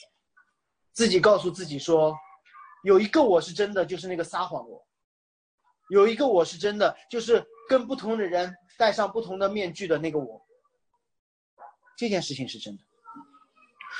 [0.93, 2.15] 自己告诉自己说，
[2.84, 4.82] 有一个我是真的，就是那个撒谎我；
[5.89, 10.41] 有一个我是真的，就是跟不同的人戴上不同的面具的那个我。
[11.98, 12.84] 这件事情是真的。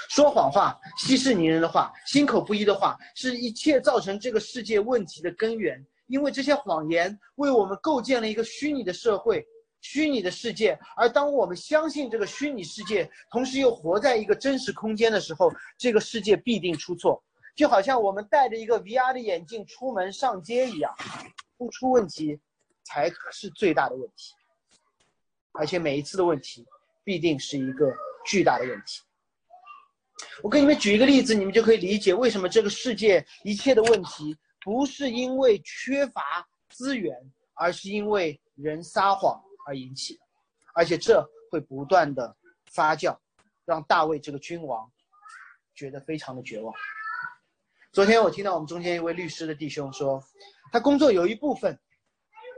[0.10, 5.86] 说谎话、息事宁人的话、心口不一的话，是一切造成这个世界问题的根源。
[6.08, 9.46] 因为这些谎言为我们构建了一个虚拟的社会。
[9.82, 17.24] 虚拟的世界，而当我们相信这个虚拟世界，同时又活在一个真实空间的时候，这个世界必定出错。
[17.56, 20.94] 就好像我们戴着一个 VR 的眼镜出门上街一样，
[21.58, 22.40] 不出问题
[22.84, 24.34] 才是最大的问题。
[25.54, 26.66] 而且每一次的问题
[27.04, 27.94] 必定是一个
[28.26, 29.02] 巨大的问题。
[30.44, 37.16] 我给你们举一个例子，你们就可以理解为什么这个世界一切的问题不是因为缺乏资源，
[37.56, 39.42] 而是因为人撒谎。
[39.70, 40.22] 而引起的，
[40.74, 42.36] 而且这会不断的
[42.72, 43.16] 发酵，
[43.66, 44.92] 让大卫这个君王
[45.76, 46.74] 觉得非常的绝望。
[47.92, 50.24] 昨天我听到我们中间一位律师的弟兄说，
[50.72, 51.80] 他工作有一部分，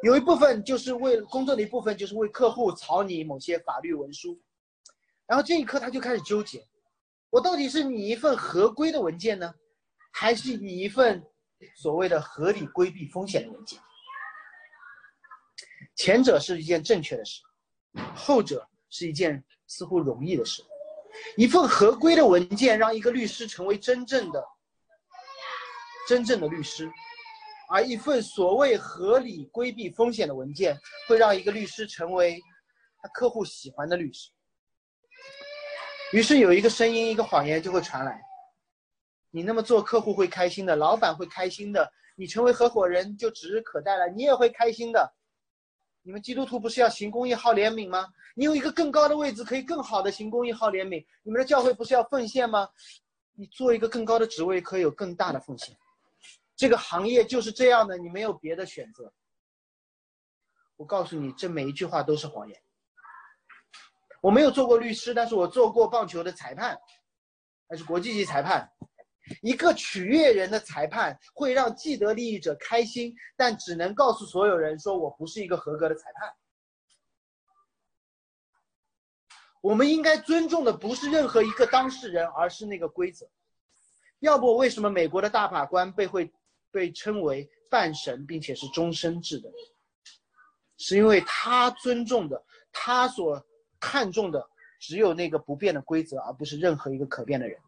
[0.03, 4.39] 有一部分就是为工作的一部分就是为客户草拟某些法律文书，
[5.25, 6.65] 然后这一刻他就开始纠结，
[7.29, 9.53] 我到底是拟一份合规的文件呢，
[10.13, 11.21] 还是拟一份
[11.75, 13.77] 所谓的合理规避风险的文件？
[16.01, 17.43] 前者是一件正确的事，
[18.15, 20.63] 后者是一件似乎容易的事。
[21.37, 24.43] 一份合规的文件让一个律师成为真正的、
[26.07, 26.91] 真正的律师，
[27.69, 30.75] 而一份所谓合理规避风险的文件
[31.07, 32.41] 会让一个律师成为
[32.99, 34.31] 他客户喜欢的律师。
[36.13, 38.19] 于是有一个声音，一个谎言就会传来：
[39.29, 45.13] 你那么做，客户会开心的，老板会开心的，你成为合伙人就指日可待了，你也会开心的。
[46.03, 48.07] 你们基督徒不是要行公益、好怜悯吗？
[48.35, 51.05] 你有一个更高的位置，可以更好的行公益、好怜悯。
[51.23, 52.67] 你们的教会不是要奉献吗？
[53.33, 55.75] 你做一个更高的职位，可以有更大的奉献。
[56.55, 59.11] 这个行业就是这样的，你没有别的选择。
[60.75, 62.61] 我告诉你，这每一句话都是谎言。
[64.21, 66.77] 我没有做过律师，但是我做过棒球的裁判，
[67.69, 68.71] 还是国际级裁判。
[69.41, 76.33] 一个取悦人的裁判会让既得利益者开心，但只能告诉所有人说我不是一个合格的裁判。
[79.61, 83.29] 我们应该尊重的不是任何一个当事人，而是那个规则。
[84.19, 86.31] 要不，为什么美国的大法官被会
[86.71, 89.51] 被称为半神，并且是终身制的？
[90.77, 93.45] 是因为他尊重的，他所。
[93.83, 94.47] 看重的
[94.79, 97.59] 只有那个不变的规则，而不是任何一个可变的人。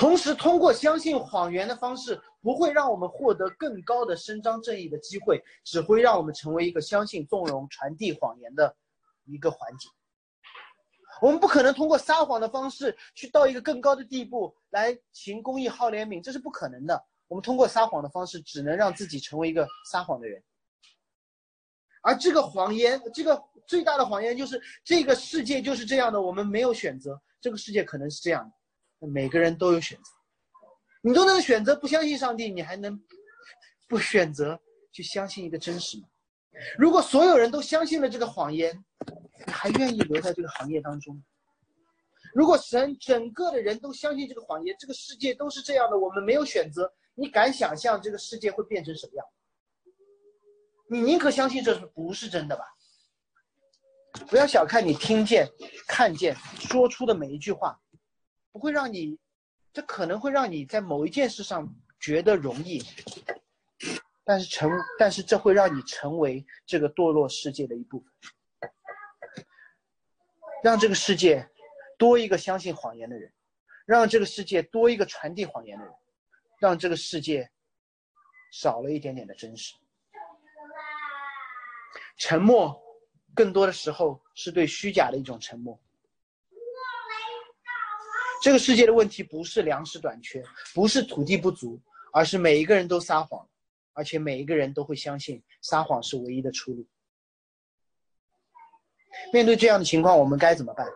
[0.00, 8.74] 同时，通过相信谎言的方式，不会让我们获得更高的伸张正义的机会，只会让我们成为一个相信、纵容、传递谎言的
[9.26, 9.90] 一个环节。
[11.20, 17.04] 我们不可能通过撒谎的方式去到一个更高的地步来行公益、好怜悯，这是不可能的。
[17.28, 20.42] 我们通过撒谎的方式，只能让自己成为一个撒谎的人。
[22.00, 27.20] 而这个谎言，这个最大的谎言就是这个世界就是这样的，我们没有选择。
[27.38, 28.52] 这个世界可能是这样的，
[29.06, 30.10] 每个人都有选择。
[31.02, 33.00] 你都能选择不相信上帝，你还能
[33.88, 34.60] 不选择
[34.92, 36.08] 去相信一个真实吗？
[36.76, 38.76] 如果所有人都相信了这个谎言，
[39.46, 41.22] 你还愿意留在这个行业当中？
[42.34, 49.26] 如果神整个的人都相信这个谎言，这个世界都是这样的，我们没有选择，你敢想象这个世界会变成什么样？
[50.90, 52.64] 你宁可相信这是不是真的吧？
[54.28, 55.48] 不要小看你听见、
[55.86, 57.80] 看见、说出的每一句话，
[58.52, 59.18] 不会让你，
[59.72, 62.82] 这可能会让你在某一件事上觉得容易，
[64.24, 68.10] 但是成，但是这会让你成为这个堕落世界的一部分，
[70.62, 71.48] 让这个世界
[71.96, 73.32] 多一个相信谎言的人，
[73.86, 75.94] 让这个世界多一个传递谎言的人，
[76.58, 77.50] 让这个世界
[78.50, 79.76] 少了一点点的真实。
[82.16, 82.78] 沉默，
[83.34, 85.80] 更多的时候是对虚假的一种沉默。
[88.42, 90.42] 这个世界的问题不是粮食短缺，
[90.74, 91.80] 不是土地不足，
[92.12, 93.46] 而是每一个人都撒谎，
[93.92, 96.86] 而且每一个人都会相信撒谎是唯一的出路。
[99.32, 100.86] 面对这样的情况，我们该怎么办？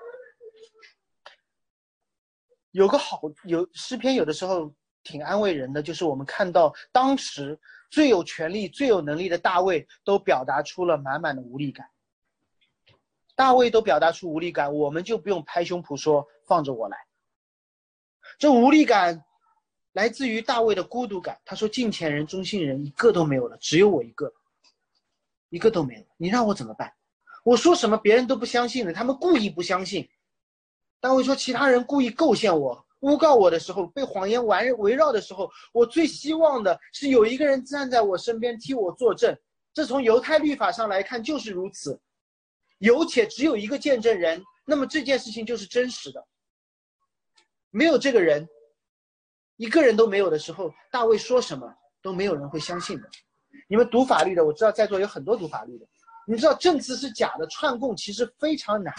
[2.71, 7.59] 有个好有诗篇，有的时候挺安慰人的，就是我们看到当时。
[7.91, 11.89] 最有权力、最有能力的大卫都表达出了满满的无力感。
[13.37, 16.99] 大卫都表达出无力感，我们就不用拍胸脯说放着我来。
[18.39, 19.25] 这无力感
[19.93, 21.39] 来自于大卫的孤独感。
[21.45, 24.33] 他说：“近前人、忠信人一个都没有了，只有我一个，
[25.51, 26.05] 一个都没有。
[26.17, 26.93] 你让我怎么办？
[27.45, 30.09] 我说什么别人都不相信的，他们故意不相信。”
[31.01, 39.37] 大卫说：“其他人故意构陷我。”诬告我的时候，被谎言围围绕的时候，我最希望的是有一个人站在我身边替我作证。
[39.75, 42.01] 这从犹太律法上来看就是如此，
[42.79, 46.27] 有且只有一个见证人，那么这件事情就是真实的。
[47.75, 48.49] 没有这个人，
[49.57, 51.69] 一个人都没有的时候，大卫说什么
[52.01, 53.11] 都没有人会相信的。
[53.69, 55.87] 你们读法律的，我知道在座有很多读法律的，
[56.25, 58.95] 你知道证词是假的，串供其实非常难。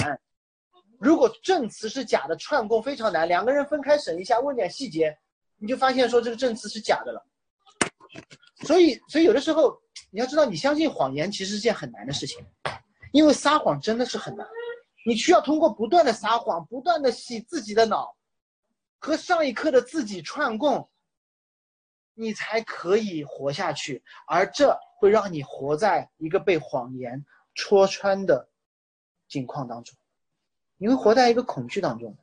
[0.99, 3.25] 如果证词是假的，串供非常难。
[3.25, 5.17] 两个人分开审一下，问点细节，
[5.57, 7.25] 你就发现说这个证词是假的了。
[8.65, 9.73] 所以，所以有的时候
[10.11, 12.45] 你要知道，你相信谎言其实是件很难的事情，
[13.13, 14.45] 因为撒谎真的是很难。
[15.05, 18.13] 你需要通过不断的撒谎，不断的洗自己的脑，
[19.05, 20.89] 和上一刻的自己串供，
[22.15, 24.03] 你才可以活下去。
[24.25, 28.49] 而这会让你活在一个被谎言戳穿的
[29.27, 29.95] 境况当中。
[30.77, 32.17] 你会活在一个恐惧当中，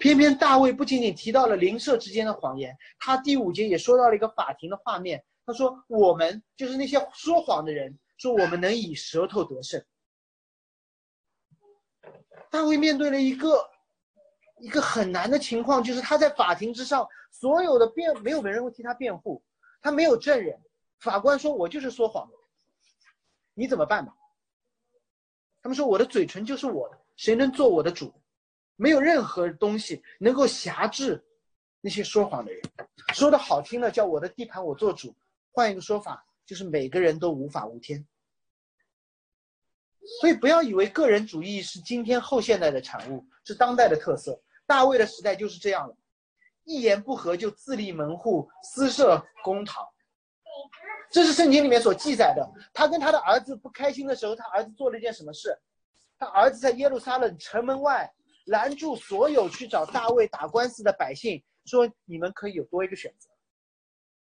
[0.00, 5.24] 偏偏大卫不仅仅提到了邻舍之间的谎言，他第五节也说到了一个法庭的画面。
[5.46, 9.82] 他说：“我们就是那些说谎的人，说我们能以舌头得胜。”
[12.50, 13.70] 大卫面对了一个
[14.60, 19.42] 一个很难的情况，就是他在法庭之上，所有的辩没有没人会替他辩护，
[19.80, 20.60] 他没有证人。
[20.98, 22.28] 法官说：“我就是说谎，
[23.54, 24.12] 你怎么办吧？”
[25.62, 28.12] 他们说：“我的嘴唇就是我的。”谁能做我的主？
[28.76, 31.24] 没有任何东西能够辖制
[31.80, 32.62] 那些说谎的人。
[33.12, 35.14] 说的好听的叫我的地盘我做主，
[35.50, 38.06] 换一个说法就是每个人都无法无天。
[40.20, 44.40] 所以不要以为个人主义是今天后现代的产物，是当代的特色。
[44.68, 45.96] 大卫的时代就是这样的，
[46.64, 49.82] 一言不合就自立门户，私设公堂。
[51.10, 52.46] 这是圣经里面所记载的。
[52.74, 55.58] 他跟他的儿子不开心的时候，他儿子做了一件什么事？
[56.18, 58.12] 他儿子在耶路撒冷城门外
[58.44, 63.30] 拦住所有去找大卫打官司的百姓，说：“你们可以有多一个选择，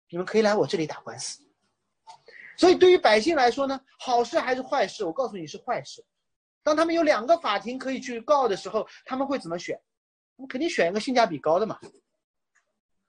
[0.10, 1.44] 你们可以来我这里打官司。”
[2.56, 5.04] 所以，对于百姓来说呢，好事还是坏事？
[5.04, 6.06] 我告诉你是坏事。
[6.64, 9.78] 当他们有两个法庭可以去告的时候，他们会怎么选？
[10.42, 11.80] 我肯定选一个性价比高的嘛，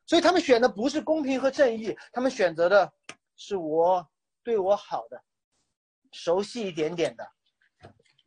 [0.06, 2.92] 所以他们选的不是公平和正义，他们选择的
[3.36, 4.06] 是我
[4.42, 5.22] 对我好的、
[6.12, 7.26] 熟悉一点点的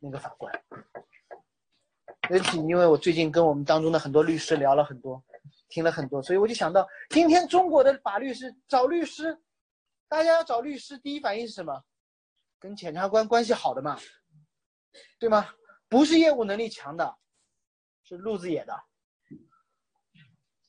[0.00, 0.52] 那个法官。
[2.30, 5.22] 尤其，因为我最近跟我们当中的很多律师聊了很多，
[5.68, 9.40] 听了很多，所以我就想到，今天中国的法律是找律师，
[10.08, 11.84] 大家要找律师，第一反应是什么？
[12.58, 13.96] 跟检察官关系好的嘛，
[15.20, 15.48] 对吗？
[15.88, 17.16] 不是业务能力强的，
[18.02, 18.74] 是路子野的。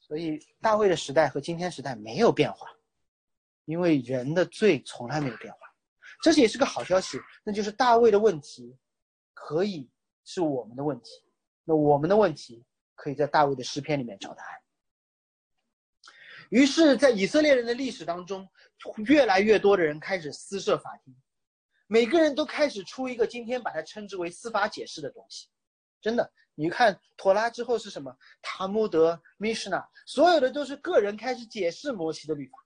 [0.07, 2.67] 所以大卫的时代和今天时代没有变化，
[3.65, 5.59] 因为人的罪从来没有变化，
[6.21, 7.19] 这也是个好消息。
[7.43, 8.77] 那就是大卫的问题
[9.33, 9.89] 可以
[10.23, 11.09] 是我们的问题，
[11.65, 12.63] 那我们的问题
[12.95, 14.61] 可以在大卫的诗篇里面找答案。
[16.49, 18.47] 于是，在以色列人的历史当中，
[19.07, 21.13] 越来越多的人开始私设法庭，
[21.87, 25.49] 每个人都开始出一个今天把它称之为司法解释的东西，
[25.99, 26.31] 真的。
[26.59, 28.17] 你看，妥拉之后是什么？
[28.41, 32.57] 塔木德、米什纳，所有的都是个人开始解释摩西的律法。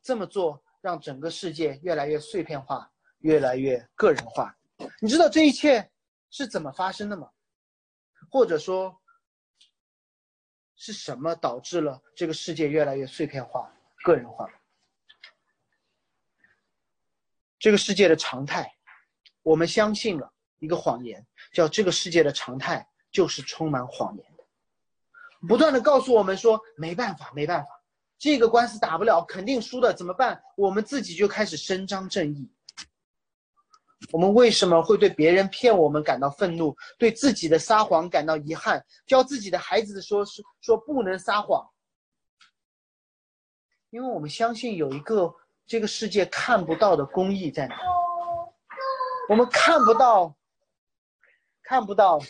[0.00, 4.56] 这么做让整个世界越来越碎片化，越来越个人化。
[5.02, 5.90] 你知道这一切
[6.30, 7.30] 是怎么发生的吗？
[8.30, 8.98] 或者说，
[10.76, 13.70] 是什么导致了这个世界越来越碎片化、
[14.02, 14.48] 个人化？
[17.58, 18.74] 这个世界的常态，
[19.42, 20.32] 我们相信了。
[20.60, 24.44] 一个谎言，叫这个世界的常态就是充满谎言的，
[25.48, 27.68] 不断的告诉我们说没办法，没办法，
[28.18, 30.40] 这个官司打不了，肯定输的，怎么办？
[30.56, 32.48] 我们自己就开始伸张正义。
[34.12, 38.84] 我们为什么会对别人骗我们感到愤怒，对自己的撒谎感到遗憾？
[39.06, 41.66] 教自己的孩子说是说不能撒谎，
[43.88, 45.34] 因为我们相信有一个
[45.66, 47.78] 这个世界看不到的公义在哪，
[49.28, 50.36] 我们看不到。
[51.70, 52.20] 看不到，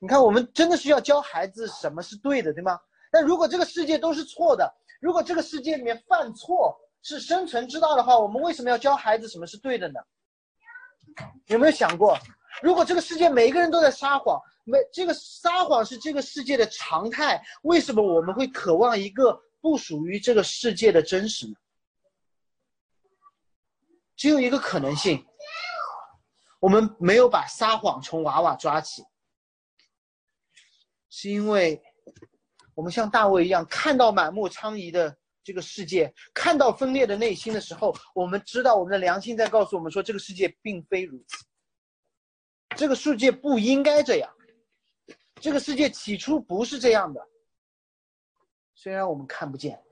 [0.00, 2.80] 你看，我们真的是要教孩子什么是对的，对吗？
[3.10, 4.66] 但如果这个世界都是错的，
[4.98, 10.00] 如果这个世界里面犯错是生存之道的话，我们为什么要教孩子什么是对的呢？
[11.48, 12.18] 有没有想过，
[12.62, 21.54] 如果这个世界每一个人都在撒谎，没这个撒谎是这个世界的常态，为什么我们会渴望一个不属于这个世界的真实呢？
[24.16, 25.22] 只有一个可能性。
[26.62, 29.02] 我们没有把撒谎从娃娃抓起，
[31.10, 31.82] 是因为
[32.72, 41.44] 我们像大卫一样，看到满目疮痍的这个世界，看到分裂的内心的时候，我们知道我们的良心在告诉我们说，这个世界并非如此，
[42.76, 44.32] 这个世界不应该这样，
[45.40, 47.20] 这个世界起初不是这样的。
[48.76, 49.82] 虽然我们看不见，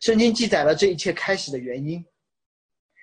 [0.00, 2.04] 圣经记载了这一切开始的原因，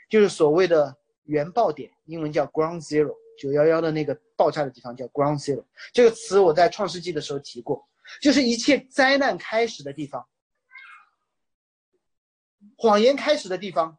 [0.10, 0.98] 就是所谓的。
[1.24, 5.64] 原爆点，英文叫 Ground Zero，九幺幺的那个爆炸的地方叫 Ground Zero。
[5.94, 7.88] 这个词我在创世纪的时候提过，
[8.22, 10.28] 就是一切灾难开始的地方，
[12.78, 13.98] 谎言开始的地方，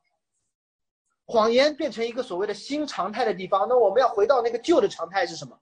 [1.25, 3.67] 谎言变成一个所谓的新常态的地方。
[3.69, 5.59] 那我们要回到那个旧的常态是什么？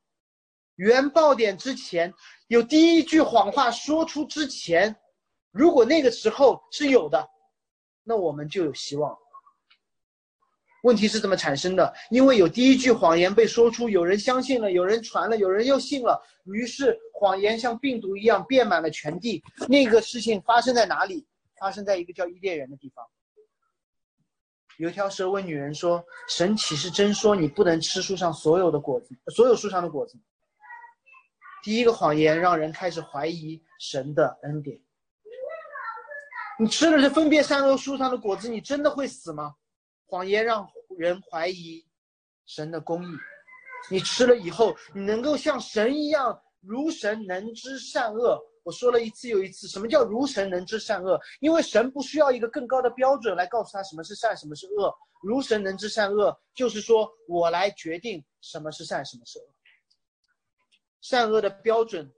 [0.76, 2.14] 原爆点之前
[2.48, 4.96] 有第一句谎话说出之前，
[5.50, 7.28] 如果那个时候是有的，
[8.02, 9.14] 那我们就有希望。
[10.82, 11.92] 问题是怎么产生的？
[12.10, 19.42] 因为有第一句谎言被说出，有人相信了，有人传了，有人又信了，于是谎言像病毒一样遍满了全地。
[19.68, 21.26] 那个事情发生在哪里？
[21.58, 23.04] 发生在一个叫伊甸园的地方。
[24.78, 30.18] 有条蛇问女人说：“神岂是真说你不能吃树上所有的果子，所有树上的果子？”
[31.62, 34.80] 第一个谎言让人开始怀疑神的恩典。
[36.58, 39.54] 你吃了这分别善恶树上的果子，你真的会死吗？
[40.06, 40.66] 谎言让
[40.96, 41.84] 人怀疑
[42.46, 43.16] 神的公义。
[43.90, 48.38] 你吃了以后，你能够像神一样，如神能知善恶。
[48.62, 51.18] 我说了一次又一次，什么叫如神能知善恶？
[51.40, 54.94] 因为神不需要一个更高的标准来告诉他什么是善，什么是恶。
[55.22, 59.46] 如神能知善恶，就是说我来决定什么是善，什么是恶。
[61.00, 62.12] 善恶的标准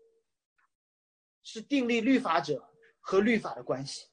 [1.44, 2.68] 是订立律法者
[3.00, 4.04] 和律法的关系，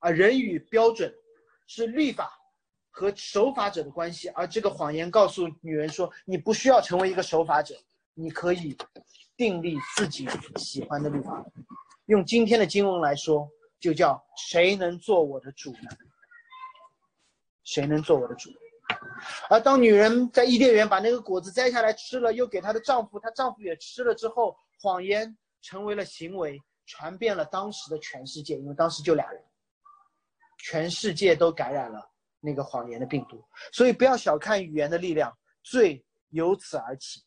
[0.00, 1.14] 而人与标准
[1.68, 2.36] 是律法。
[2.94, 7.74] 和守法者的关系，而这个谎言告诉女人说：“你不需要成为一个守法者，
[8.12, 8.76] 你可以
[9.36, 11.42] 订立自己喜欢的律法。”
[12.06, 13.48] 用今天的经文来说，
[13.80, 15.88] 就叫“谁能做我的主呢？
[17.64, 18.50] 谁能做我的主？”
[19.48, 29.42] 而当女人在伊甸园把那个果子摘下来吃了，又给她的丈夫，她丈夫也吃了之后，谎言成为了行为，传遍了当时的全世界，因为当时就俩人，
[30.58, 32.11] 全世界都感染了
[32.42, 33.42] 那个谎言的病毒。
[33.72, 35.32] 所以不要小看语言的力量，
[35.62, 37.22] 罪由此而起，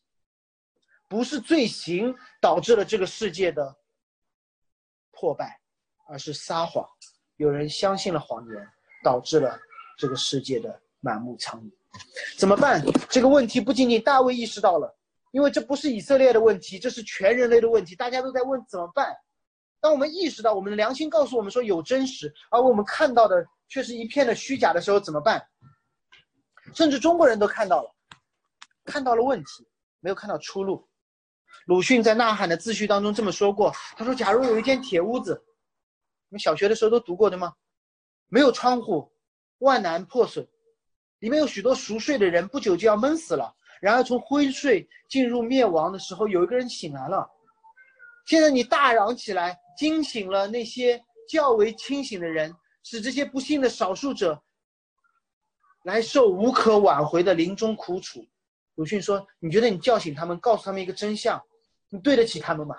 [1.08, 3.76] 不是罪行导致了这个世界的
[5.10, 5.58] 破败，
[6.08, 6.86] 而是撒谎，
[7.36, 8.68] 有人相信了谎言，
[9.02, 9.58] 导致了
[9.96, 11.70] 这个世界的满目疮痍。
[12.36, 12.84] 怎么办？
[13.08, 14.94] 这个问题不仅仅大卫意识到了，
[15.30, 17.96] 因为这不是以色列的问题，这是全人类的问题。
[17.96, 19.16] 大家都在问怎么办。
[19.80, 25.44] 当我们意识到我们的良心告诉我们说有真实，而我们看到的却是一片的虚假的时候，怎么办？
[26.74, 27.94] 甚至中国人都看到了，
[28.84, 29.66] 看到了问题，
[30.00, 30.88] 没有看到出路。
[31.66, 35.32] 鲁迅在《呐喊》的自序当中这么说过：“他说，假如有一间铁屋子，
[36.28, 37.52] 你们小学的时候都读过的吗？
[38.28, 39.10] 没有窗户，
[39.58, 40.46] 万难破损。”
[41.20, 43.52] 里面有许多熟睡的人，不久就要闷死了。
[43.80, 47.28] 然而，从昏睡进入灭亡的时候，有一个人醒来了。
[48.26, 52.54] 现在你大嚷起来，惊醒了那些较为清醒的人，
[52.88, 54.40] 使这些不幸的少数者
[55.82, 58.24] 来受无可挽回的临终苦楚。
[58.76, 61.44] 鲁迅说：“你觉得你叫醒他们，告诉他们一个真相，
[61.88, 62.76] 你对得起他们吗？”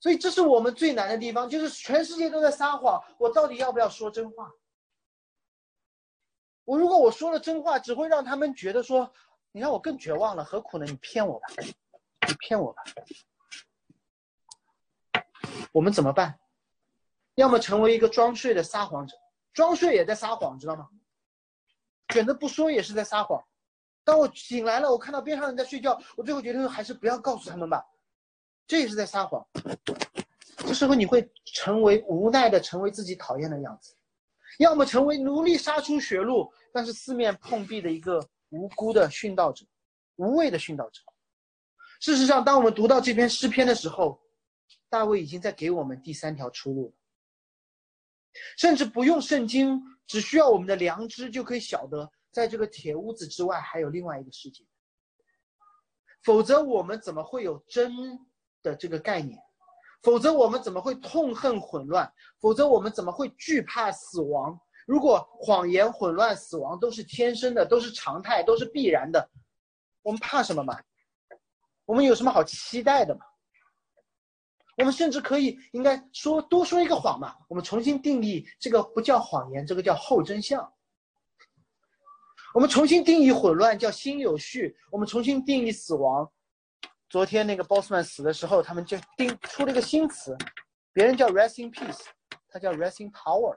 [0.00, 4.50] 所以，这是我们最难的地方，就是全世界都在撒谎，我到底要不要说真话？
[6.64, 9.12] 我如果我说了真话，只会让他们觉得说，
[9.52, 10.86] 你让我更绝望了，何苦呢？
[10.86, 11.48] 你骗我吧，
[12.26, 12.82] 你骗我吧。
[15.72, 16.38] 我们怎么办？
[17.36, 19.16] 要么成为一个装睡的撒谎者，
[19.52, 20.88] 装睡也在撒谎，知道吗？
[22.12, 23.42] 选择不说也是在撒谎。
[24.04, 27.84] 当我醒来了，我看到边上人在睡觉，我最后决定还是不要告诉他们吧，
[28.66, 29.46] 这也是在撒谎。
[30.58, 33.94] 这时候你会成为无奈的，成为自己讨厌的样子。
[34.58, 39.66] 要么成为努力杀出血路，但是四面碰壁的一个无辜的殉道者，
[40.16, 41.02] 无谓的殉道者。
[42.00, 44.18] 事实上，当我们读到这篇诗篇的时候，
[44.88, 46.92] 大卫已经在给我们第三条出路了。
[48.56, 54.64] 甚至不用圣经，只需要我们的良知就可以晓得，在这个铁屋子之外还有另外一个世界。
[56.22, 57.92] 否则，我们怎么会有真
[58.62, 59.38] 的这个概念？
[60.02, 62.12] 否则我们怎么会痛恨混乱？
[62.40, 64.60] 否则我们怎么会惧怕死亡？
[64.86, 69.28] 如果谎言、混乱、死亡都是天生的，都是常态，都是必然的，
[70.02, 70.80] 我们怕什么嘛？
[71.84, 73.24] 我们有什么好期待的嘛？
[74.76, 77.34] 我们甚至可以应该说多说一个谎嘛？
[77.48, 80.72] 我们重新定义这个不叫谎言，这个叫后真相。
[82.54, 86.30] 我们重新定义混乱叫心有序，我们重新定义死亡。
[87.08, 90.36] 昨天那个 Bossman 死的时候，他们就定出了一个新词，
[90.92, 92.04] 别人叫 rest in Peace，
[92.48, 93.56] 他叫 rest in Power。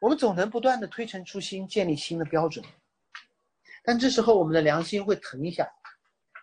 [0.00, 2.64] 我们总能不断的推陈出新，建立新的标准，
[3.82, 5.66] 但这时候我们的良心会疼一下，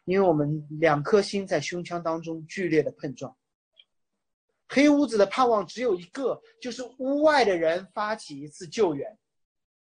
[0.05, 3.35] 因为我们两颗心在胸腔当中剧烈的碰撞。
[4.67, 9.07] 黑屋子的盼望只有一个，就是屋外的人发起一次救援；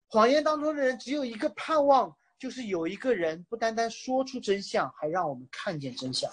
[0.09, 2.17] 谎言当中的人只有一个盼望。
[2.39, 6.29] 就是有一个人不单单说出真相，还让我们看见真相。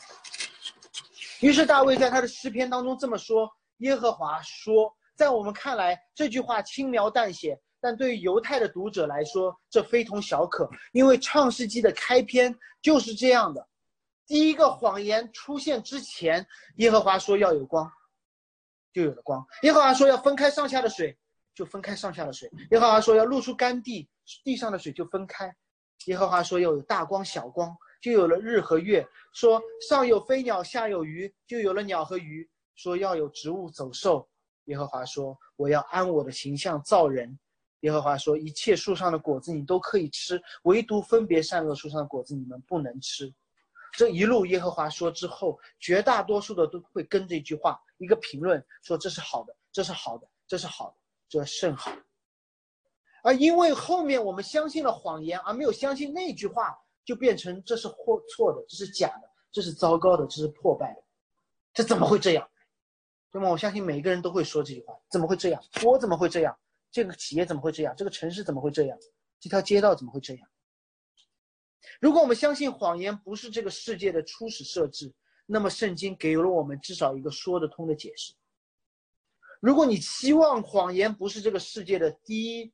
[1.40, 13.68] 于是大卫在他的诗篇当中这么说：“耶和华说，在我们看来，这句话轻描淡写，但对于犹太的读者来说，这非同小可，因为创世纪的开篇就是这样的。
[14.30, 17.91] 第一个谎言出现之前，耶和华说要有光，
[18.93, 21.17] 就有了光；耶和华说要分开上下的水，
[21.55, 24.07] 就分开上下的水；耶和华说要露出干地，
[24.43, 25.51] 地上的水就分开。”
[26.05, 29.03] 耶和华说：“要有大光、小光，就有了日和月。
[29.34, 29.59] 说
[29.89, 32.47] 上有飞鸟，下有鱼，就有了鸟和鱼。
[32.75, 34.30] 说要有植物走兽。
[34.65, 37.36] 耶和华说：我要按我的形象造人。
[37.80, 43.34] 耶和华说：一切树上的果子你都可以吃，唯独分别善恶树上的果子你们不能吃。
[43.94, 50.96] 这一路耶和华说之后，绝大多数的都会跟这句话一个评论说：这是好的，这是好的，这是好的，
[51.28, 51.92] 这甚好。”
[53.24, 61.04] 而因为后面我们相信了谎言，而没有相信那句话，就变成这是或错的，这是假的，这是糟糕的，这是破败的，
[61.74, 62.50] 这怎么会这样？
[63.32, 63.50] 对吗？
[63.50, 65.62] 我相信每一个人都会说这句话：怎么会这样？
[65.84, 66.58] 我怎么会这样？
[66.92, 67.94] 这个企业怎么会这样？
[67.98, 68.98] 这个城市怎么会这样？
[69.40, 70.50] 这条街道怎么会这样？
[71.99, 75.13] 如果我们相信谎言不是这个世界的初始设置，
[75.45, 78.34] 那么圣经给了我们至少一个说得通的解释。
[79.61, 82.73] 如果你期望谎言不是这个世界的第一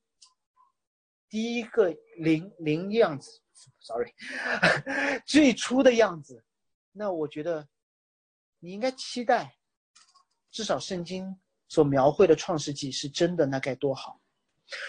[1.30, 3.42] 第一个零零样子
[3.80, 4.14] ，sorry，
[5.26, 6.44] 最初的样子，
[6.92, 7.68] 那我觉得
[8.60, 9.58] 你应该期待，
[10.52, 11.36] 至少圣经
[11.68, 14.22] 所描绘的创世纪是真的，那该多好。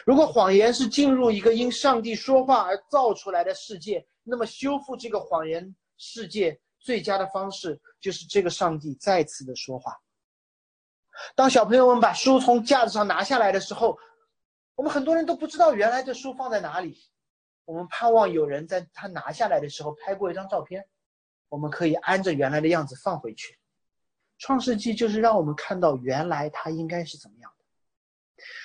[0.05, 9.95] 如果谎言是进入一个因上帝说话而造出来的世界，那么修复这个谎言世界最佳的方式就是这个上帝再次的说话。
[11.35, 13.99] 当小朋友们把书从架子上拿下来的时候，
[14.75, 16.99] 我们很多人都不知道原来的书放在哪里。
[17.65, 20.87] 我们盼望有人在他拿下来的时候拍过一张照片，
[21.49, 23.59] 我们可以按着原来的样子放回去。
[24.39, 27.51] 创世纪就是让我们看到原来它应该是怎么样。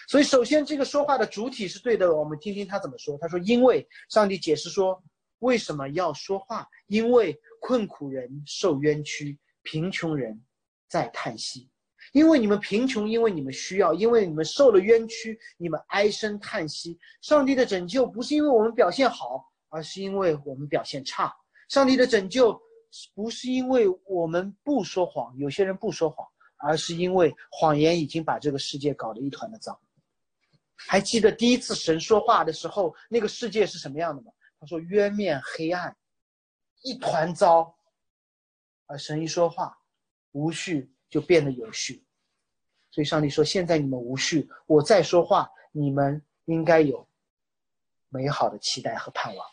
[0.07, 3.17] 所以，首先这个说话的主体是对的，我们听听他怎么说。
[3.19, 5.01] 他说：“因为上帝解释说，
[5.39, 6.67] 为什么要说话？
[6.87, 10.41] 因为困苦人受冤屈，贫穷人
[10.87, 11.69] 在叹息。”
[12.13, 16.97] 因为你们贫穷，因为你们需要，因为你们受了冤屈，你们唉声叹息。
[17.21, 21.33] 上帝的拯救不是因为我们表现好，而是因为我们表现差。
[21.69, 22.59] 上帝的拯救
[23.15, 26.27] 不是因为我们不说谎，有些人不说谎，
[26.61, 29.79] 而是因为谎言已经把这个世界搞得一团的糟。
[30.75, 34.31] 还记得第一次神说话的时候，那个世界是什么样的吗？
[34.59, 35.95] 他说冤面黑暗，
[36.83, 37.75] 一团糟。
[38.85, 39.77] 而神一说话，
[40.31, 40.89] 无序。
[41.11, 42.01] 就变得有序，
[42.89, 47.05] 所以上帝说：“现在你们无序，我再说话，你们应该有
[48.07, 49.45] 美好的期待和盼望。”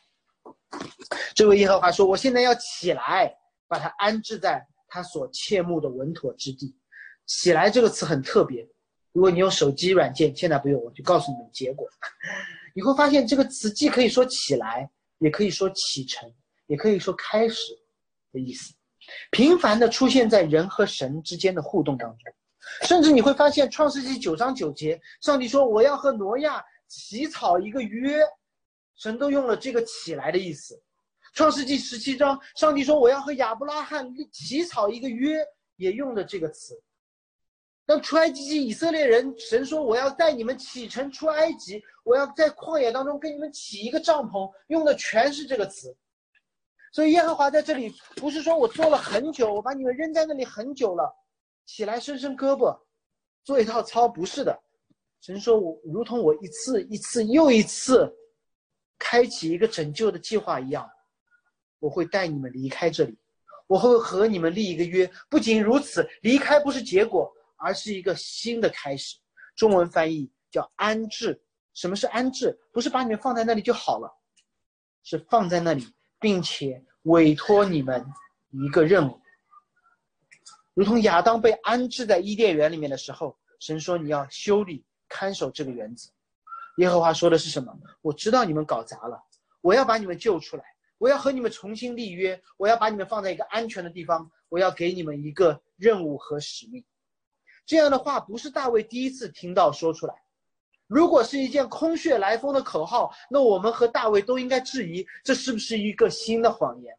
[1.35, 3.37] 这位耶和华说：“我现在要起来，
[3.67, 6.78] 把它安置在他所切慕的稳妥之地。”
[7.29, 8.67] 起来这个词很特别，
[9.13, 11.87] 如果你用手机软件，现在不用，我就告诉你们结果，
[12.75, 16.33] 你会发现这个词既可以说起来，也可以说启程，
[16.67, 17.79] 也可以说开始
[18.33, 18.75] 的意思。
[19.31, 22.33] 频繁的出现在人和神之间的互动当中，
[22.89, 28.19] 甚至你会发现，《创世纪》九章九节，上帝说：“我要和挪亚起草一个约。”
[28.97, 30.75] 神都用了这个“起来”的意思。
[31.35, 35.37] 《创世纪》十七章，上帝说：“我要和亚伯拉罕起草一个约。”
[35.79, 36.75] 也用了这个词。
[37.89, 45.97] 当出埃及记以色列人，神说：“我要带你们启程出埃及，我要在旷野当中给你们起一个帐篷。”用的全是这个词。
[46.93, 51.11] 所以耶和华在这里不是说我做了很久，我把你们扔在那里很久了，
[51.65, 52.79] 起来伸伸胳膊，
[53.43, 54.55] 做一套操，不是的。
[55.23, 58.15] 神说我如同我一次一次又一次
[58.99, 60.87] 开启一个拯救的计划一样，
[61.79, 63.17] 我会带你们离开这里，
[63.67, 65.11] 我会和你们立一个约。
[65.31, 69.17] 不仅如此，离开不是结果，而是一个新的开始。
[69.55, 71.43] 中文翻译叫安置。
[71.75, 72.59] 什么是安置？
[72.73, 74.11] 不是把你们放在那里就好了，
[75.05, 75.87] 是放在那里。
[76.21, 78.05] 并且委托你们
[78.51, 79.21] 一个任务，
[80.75, 86.11] 如同亚当被安置在伊甸园里面的时候，神说你要修理看守这个园子。
[86.79, 87.73] 耶和华说的是什么？
[88.03, 89.17] 我知道你们搞砸了，
[89.61, 90.65] 我要把你们救出来，
[90.99, 96.85] 我要和你们重新立约，我要把你们放在一个安全的地方，我要给你们一个任务和使命。
[97.69, 100.15] 这样的话不是大卫第一次听到说出来。
[100.87, 106.97] 如果是一件空穴来风的口号，那我们和大卫都应该质疑，这是不是一个新的谎言？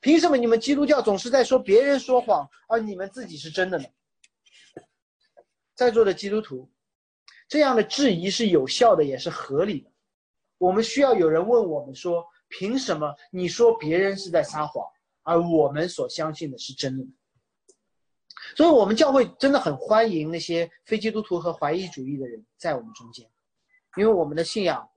[0.00, 3.84] 凭什么你们基督教总是在说别人说谎，而你们自己是真的呢？
[5.76, 6.68] 在座的基督徒，
[7.46, 9.90] 这样的质疑是有效的，也是合理的。
[10.58, 14.84] 我们需要有人问我们说：凭什么你说别人是在撒谎，
[15.22, 17.06] 而我们所相信的是真的？
[18.56, 23.28] 所以，我们教会真的很欢迎那些非基督徒和怀疑主义的人在我们中间，
[23.96, 24.88] 因为我们的信仰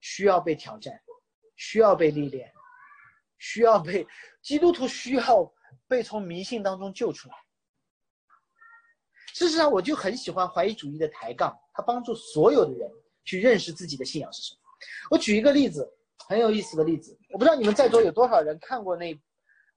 [0.00, 0.98] 需要被挑战，
[1.56, 2.50] 需要被历练，
[3.38, 4.06] 需要被
[4.42, 5.52] 基督徒需要
[5.86, 7.34] 被从迷信当中救出来。
[9.34, 12.90] 事实上，我就很喜欢怀疑主义的抬杠，它帮助所有的人
[13.24, 14.60] 去认识自己的信仰是什么。
[15.10, 15.86] 我举一个例子，
[16.28, 19.18] 很有意思的例子，我不知道你们在座有多少人看过那。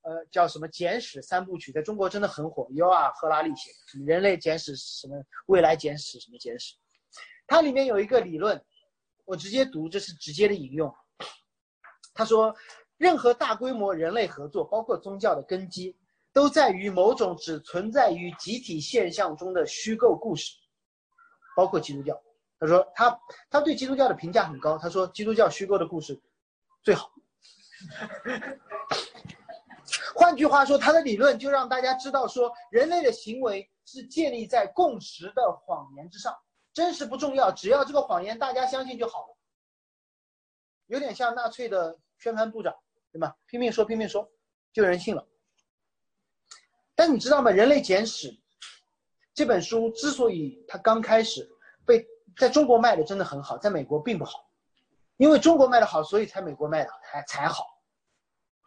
[0.08, 6.76] 呃，叫什么《简史三部曲》在中国真的很火，尤尔·赫拉利写的《人类简史》什么《未来简史》什么简史，
[7.46, 8.64] 它里面有一个理论，
[9.26, 10.90] 我直接读，这是直接的引用。
[12.14, 12.56] 他说，
[12.96, 15.94] 任何大规模人类合作，包括宗教的根基，
[16.32, 20.56] 都在于某种只存在于集体现象中的虚构故事，
[21.54, 22.18] 包括基督教。
[22.58, 26.18] 他说，他他对基督教的评价很高，他说基督教虚构的故事
[26.82, 27.12] 最好。
[30.28, 36.38] 换句话说，他的理论就让大家知道，说人类的行为是建立在共识的谎言之上，
[36.74, 39.38] 真实不重要，只要这个谎言大家相信就好了。
[40.88, 42.76] 有点像纳粹的宣传部长，
[43.10, 43.34] 对吗？
[43.46, 44.30] 拼命说，拼命说，
[44.74, 45.26] 就有人信了。
[46.94, 47.50] 但你知道吗？
[47.50, 48.38] 人类简史
[49.34, 51.50] 这本书之所以它刚开始
[51.86, 52.06] 被
[52.38, 54.46] 在中国卖的真的很好，在美国并不好，
[55.16, 57.77] 因为中国卖的好，所以才美国卖的才才好。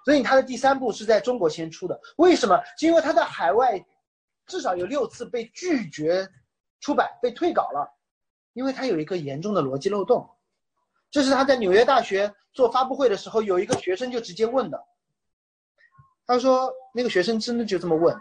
[0.04, 2.60] 所以它的第三部是在中国先出的，为什么？
[2.78, 3.84] 是因为它在海外
[4.46, 6.28] 至少有六次被拒绝
[6.80, 7.88] 出版，被退稿了，
[8.54, 10.28] 因为它有一个严重的逻辑漏洞。
[11.10, 14.80] 这是他在纽约大学做发布会的时候，有一个学生就直接问的。
[16.24, 18.16] 他说：“那个学生真的就这么问，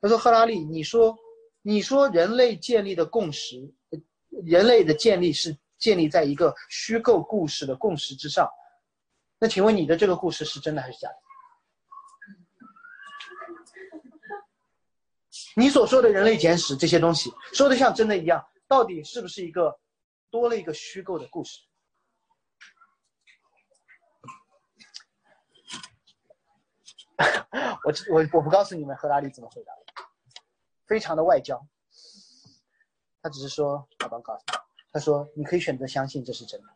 [0.00, 1.16] 他说：‘赫拉利，你说，
[1.62, 3.72] 你说人类建立的共识，
[4.44, 8.50] 人类的建立是建立在一个虚构故事的共识之上。
[9.42, 11.16] 那请问你的这个故事是真的还是假的？
[15.56, 19.80] 你所说的人类简史这些东西说的像真的一样，到底是不是一个
[20.30, 21.60] 多了一个虚构的故事？’”
[27.82, 29.72] 我我我不告诉你们，赫拉利怎么回答，
[30.86, 31.60] 非常的外交。
[33.20, 34.54] 他只是说，好吧，告诉你，
[34.92, 36.68] 他说你可以选择相信这是真的，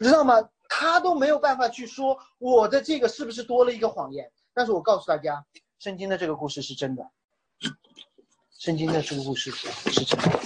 [0.00, 0.50] 知道吗？
[0.78, 4.30] 他都没有办法去说我的这个是不是多了一个谎言。
[4.52, 5.42] 但是我告诉大家，
[5.78, 7.02] 圣经的这个故事是真的，
[8.58, 10.38] 圣经的这个故事是真的。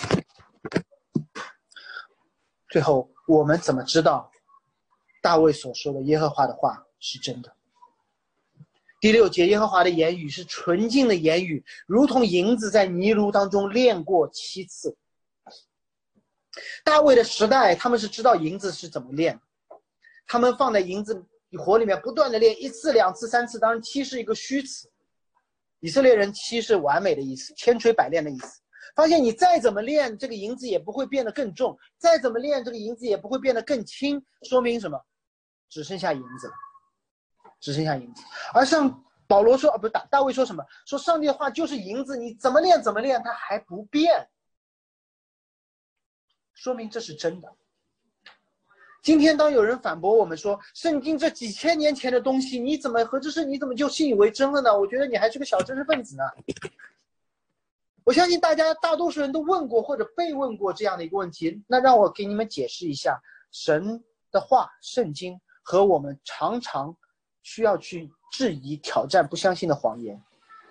[2.69, 4.31] 最后，我们怎么知道
[5.21, 7.53] 大卫所说的耶和华的话是真的？
[9.01, 14.97] 第六节，耶和华的言语是纯净的言语，如同银子在泥炉当中炼过七次。
[16.85, 19.43] 大卫的时代，他们是知道银子是怎么炼的，
[20.31, 21.27] 他们放在银子
[21.59, 23.59] 火里面不断的炼，一次、两次、三次。
[23.59, 24.89] 当然，七是一个虚词，
[25.81, 28.61] 以色列人七是完美的意思，千锤百炼的意思。
[28.95, 34.25] 发现你再怎么练，这个银子也不会变得更重；再怎么练，这个银子也不会变得更轻。
[34.49, 35.05] 说明什么？
[35.69, 36.53] 只剩下银子了。
[37.59, 38.23] 只剩下银子，
[38.55, 40.65] 而像保罗说啊，不是大大卫说什么？
[40.87, 44.31] 说上帝的话就是银子，你怎么练怎么练，它还不变，
[46.55, 47.53] 说明这是真的。
[49.03, 54.79] 今天当有人反驳我们说圣经这几千年前的东西，你怎么和这事你怎么就信以为真了呢？
[54.79, 56.23] 我觉得你还是个小知识分子呢。
[58.05, 63.21] 我相信大家大多数人都问过或者被问过这样的一个问题，那让我给你们解释一下
[63.51, 66.97] 神的话，圣经和我们常常。
[67.43, 70.23] 需要去质疑、挑战不相信的谎言，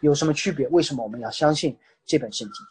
[0.02, 0.68] 有什么区别？
[0.68, 1.76] 为什么我们要相信
[2.06, 2.66] 这本圣经？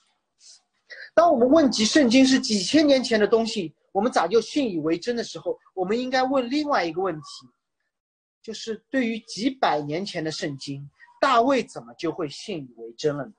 [1.14, 7.46] 当我们问及圣经是几千年前的东西，我们咋就信以为真的时候，我们应该问另外一个问题，
[8.42, 10.88] 就是对于几百年前的圣经，
[11.20, 13.32] 大卫怎么就会信以为真了呢？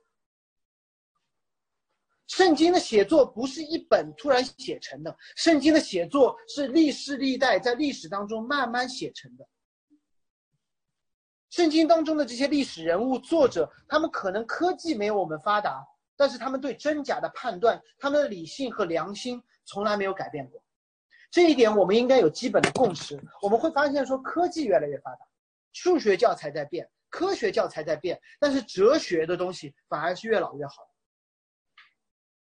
[2.27, 9.47] 圣经的写作不是一本突然写成的，圣经的写作是历世历代在历史当中慢慢写成的。
[11.49, 15.83] 圣经当中的这些历史人物、作者，他们可能科技没有我们发达，
[16.19, 20.61] 但是他们对真假的判断，他们的理性和良心从来没有改变过。
[21.31, 23.17] 这一点我们应该有基本的共识。
[23.41, 25.25] 我们会发现，说科技越来越发达，
[25.71, 30.85] 数学教材在变，科学教材在变，但是哲学的东西反而是越老越好。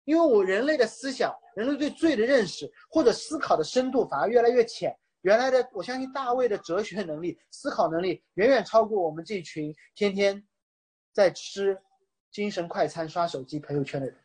[0.03, 4.95] 因为我人类的思想、人类对罪的认识或者思考的深度反而越来越浅。
[5.21, 10.45] 原来的，我相信大卫的哲学能力、思考能力远远超过我们这群天天
[11.11, 11.75] 在吃
[12.35, 14.15] 精神快餐、刷手机、朋友圈的人。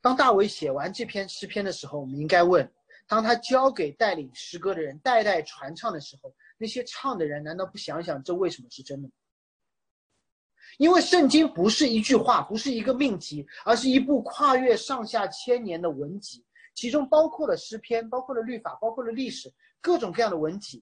[0.00, 2.72] 当大卫写完这篇诗篇的时候，我们应该问：
[3.08, 9.10] 当他交给带领诗歌的人代代传唱的时候，那些唱的人难道不想想这为什么是真的？
[10.78, 16.46] 因为圣经不是一句话，不是一个命题，而是一部跨越上下千年的文集。
[16.74, 20.80] 其中包括了诗篇，包括了律法，包括了历史，各种各样的文体。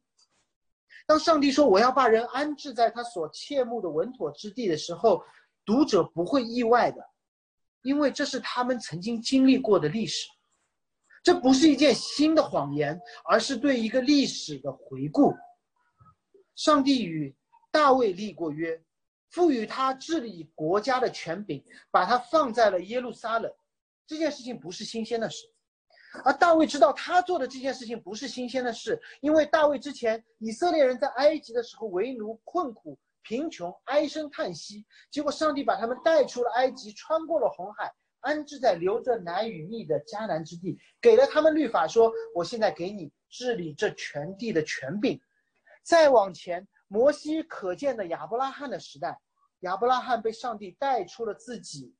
[1.08, 5.24] 当上帝说我要把人安置在他所切慕的稳妥之地的时候，
[5.64, 7.02] 读者不会意外的，
[7.80, 10.28] 因为这是他们曾经经历过的历史。
[11.22, 15.34] 这不是一件新的谎言，而是对一个历史的回顾。
[16.56, 17.34] 上帝与
[17.70, 18.78] 大卫立过约，
[19.30, 23.50] 赋予他治理国家的权柄，把他放在了耶路撒冷。
[24.06, 25.46] 这件事情不是新鲜的事。
[26.24, 45.20] 而大卫知道他做的这件事情不是新鲜的事，因为大卫之前以色列人在埃及的时候为奴、困苦、贫穷、唉声叹息，结果上帝把他们带出了埃及，穿过了红海，安置在流着奶与蜜的迦南之地，给了他们律法，说：“我现在给你治理这全地的权柄。”
[45.84, 49.20] 再往前，摩西可见的亚伯拉罕的时代，
[49.60, 51.94] 亚伯拉罕被上帝带出了自己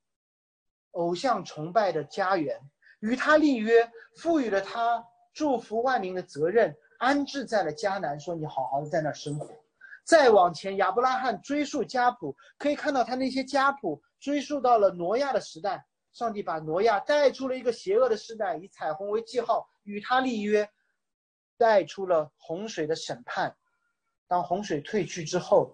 [0.93, 2.59] 偶像崇拜的家园。
[3.01, 9.49] 与他立约，赋予了他祝福万民的责任，安置在了迦南，说你好好的在那儿生活。
[10.05, 15.85] 再往前，亚伯拉罕追溯家谱，可以看到他那些家谱追溯到了挪亚的时代。
[16.13, 20.69] 上帝把挪亚带出了一个邪恶的时代，以彩虹为记号，与他立约，
[21.57, 23.55] 带出了洪水的审判。
[24.27, 25.71] 当洪水退去之后，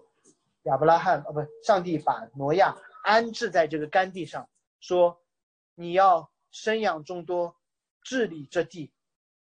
[0.63, 4.47] 亚伯拉罕哦不，上帝把挪亚安置在这个干地上，
[4.79, 5.17] 说
[5.73, 7.53] ：“你要生养众多，
[8.01, 8.93] 治理这地。”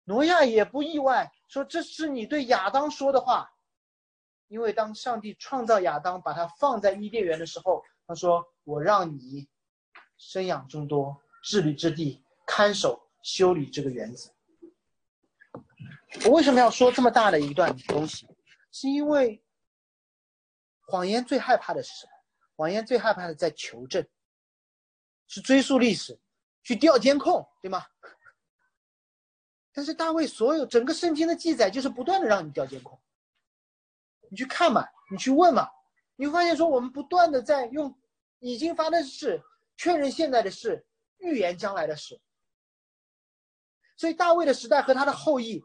[0.05, 3.51] 挪亚也不意外，说：“这是你对亚当说的话。”
[4.47, 9.49] 因为当上帝创造亚当，把他放在伊甸园的时候，他说：“我让你。”
[10.17, 14.31] 生养众多，治理之地，看守修理这个园子。
[16.25, 18.27] 我为什么要说这么大的一段东西？
[18.71, 19.43] 是因为
[20.87, 22.11] 谎言最害怕的是什么？
[22.55, 24.05] 谎言最害怕的在求证，
[25.27, 26.19] 是追溯历史，
[26.63, 27.83] 去调监控，对吗？
[29.73, 32.99] 但是大卫所有整个圣经的记载，就是不断的让你调监控。
[34.29, 35.67] 你去看嘛，你去问嘛，
[36.15, 37.97] 你会发现说，我们不断的在用
[38.39, 39.41] 已经发生的事。
[39.77, 40.85] 确认现在的事，
[41.17, 42.19] 预言将来的事。
[43.97, 45.63] 所以大卫的时代和他的后裔，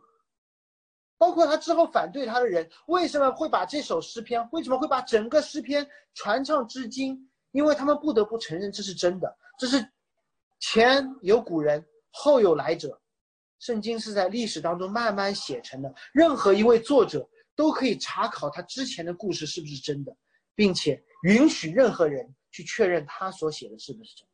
[1.18, 7.30] 包括他之后反对他的人，为什么会把这首诗篇，为什么会把整个诗篇传唱至今？
[7.50, 9.86] 因为他们不得不承认这是真的，这是
[10.60, 13.00] 前有古人，后有来者。
[13.58, 20.16] 圣经是在历史当中慢慢写成的，任何一位作者都可以查考他之前的故事是不是真的，
[20.54, 22.34] 并且允许任何人。
[22.52, 24.32] 去确认他所写的是不是真的。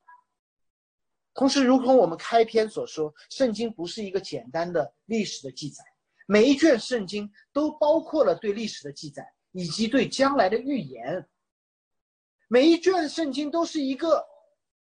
[1.35, 5.83] 同时，如同我们开篇所说，圣经不是一个简单的历史的记载，
[6.29, 11.29] 每一卷圣经都包括了对历史的记载以及对将来的预言。
[12.47, 14.25] 每一卷圣经都是一个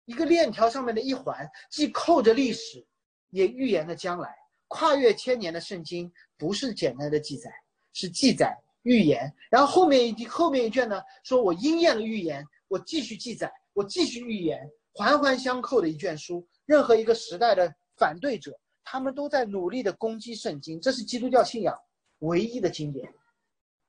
[0.05, 2.85] 一个链条上面的一环，既扣着历史，
[3.29, 4.33] 也预言了将来。
[4.67, 7.51] 跨越千年的圣经不是简单的记载，
[7.93, 9.31] 是记载预言。
[9.49, 12.43] 然后后面一后面一卷呢，说我应验了预言。
[12.69, 16.43] 我继续记载，我继续预言，环环相扣的一卷书。
[16.65, 21.77] 任何一个时代的反对者，他们都在努力的攻击圣经，这是基督教信仰
[22.19, 23.07] 唯一的经典。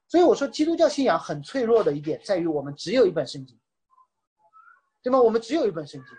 [0.07, 3.59] 所以我说，基督教信仰很脆弱的一点在于，我们只有一本圣经，
[5.05, 5.21] 对吗？
[5.21, 6.13] 我们只有一本圣经，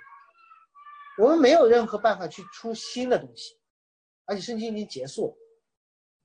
[1.18, 3.60] 我们没有任何办法去出新的东西，
[4.24, 5.38] 而且圣经已经结束，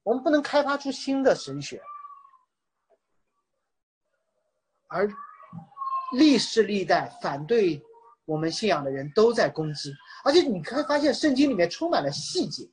[0.04, 1.82] 我们不能开发出新的神学，
[4.86, 5.10] 而。
[6.12, 7.80] 历世历代反对
[8.24, 9.94] 我们信仰的人都在攻击，
[10.24, 12.68] 而且你可以发现圣经里面充满了细节，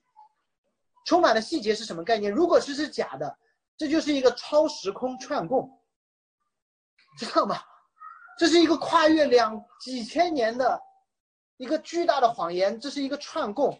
[1.05, 2.33] 充满了细节是什么概念？
[2.33, 3.38] 如果是是假的，
[3.77, 5.69] 这就是一个超时空串供，
[7.19, 7.61] 知道吗？
[8.38, 10.79] 这是一个跨越两几千年的
[11.57, 13.79] 一个巨大的谎言，这是一个串供。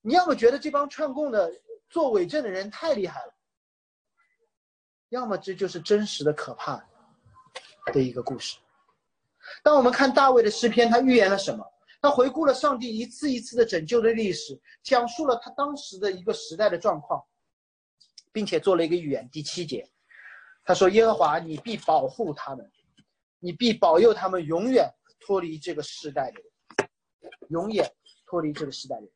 [0.00, 1.52] 你要么觉得这帮串供的
[1.88, 3.34] 做伪证的人太厉害了，
[5.08, 6.84] 要么这就是真实的可怕。
[7.86, 8.58] 的一个故事。
[9.62, 11.64] 当我们看大卫的诗篇，他预言了什么？
[12.00, 17.24] 他回顾了上帝一次一次的拯救的历史，讲述了他当时的一个时代的状况，
[18.32, 19.28] 并且做了一个预言。
[19.30, 19.90] 第七节，
[20.62, 22.70] 他说：“耶和华，你必保护他们，
[23.40, 24.88] 你必保佑他们，永远
[25.18, 26.90] 脱离这个时代的人，
[27.48, 27.90] 永远
[28.26, 29.10] 脱离这个时代的人。”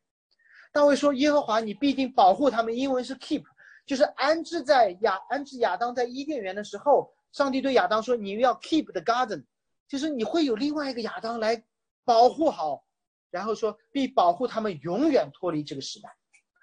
[0.73, 3.43] 大卫说：“耶和华，你必定保护他们。”英文是 “keep”，
[3.85, 7.09] 就是安置在亚安置亚当在伊甸园的时候。
[7.31, 9.43] 上帝对亚当说：“你要 keep the garden，
[9.89, 11.61] 就是你会有另外一个亚当来
[12.05, 12.85] 保护好，
[13.29, 16.09] 然后说必保护他们永远脱离这个时代。”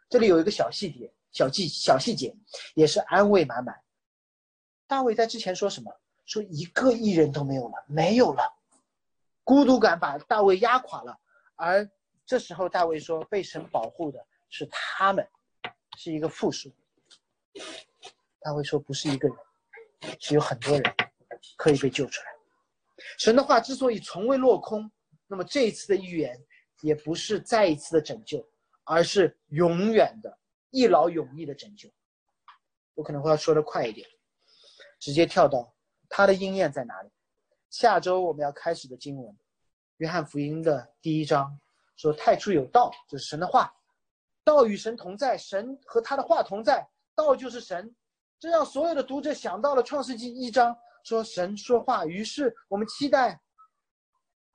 [0.08, 2.34] 这里有一个小细节、小细小细节，
[2.74, 3.78] 也是安慰满满。
[4.86, 5.92] 大卫在之前说什么？
[6.24, 8.42] 说一个艺人都没有了，没有了，
[9.44, 11.18] 孤独感把大卫压垮了。
[11.56, 11.88] 而
[12.24, 15.26] 这时候大卫说：“被神保护的是他们，
[15.96, 16.72] 是一个复数。”
[18.40, 19.36] 大卫说：“不是一个人。”
[20.18, 20.82] 是有很多人
[21.56, 22.26] 可以被救出来。
[23.16, 24.90] 神的话之所以从未落空，
[25.28, 26.36] 那么这一次的预言
[26.80, 28.44] 也不是再一次的拯救，
[28.82, 30.36] 而是永远的
[30.70, 31.88] 一劳永逸的拯救。
[32.94, 34.04] 我可能会要说的快一点，
[34.98, 35.72] 直接跳到
[36.14, 37.10] 它的应验在哪里。
[37.70, 39.34] 下周我们要开始的经文，
[39.96, 41.58] 约翰福音的第一章
[41.96, 43.72] 说：“太初有道，就是神的话，
[44.44, 47.96] 道与神同在，神和他的话同在，道就是神。”
[48.38, 52.04] 这让所有的读者想到了《创世纪》一章，说神说话。
[52.04, 53.40] 于是我们期待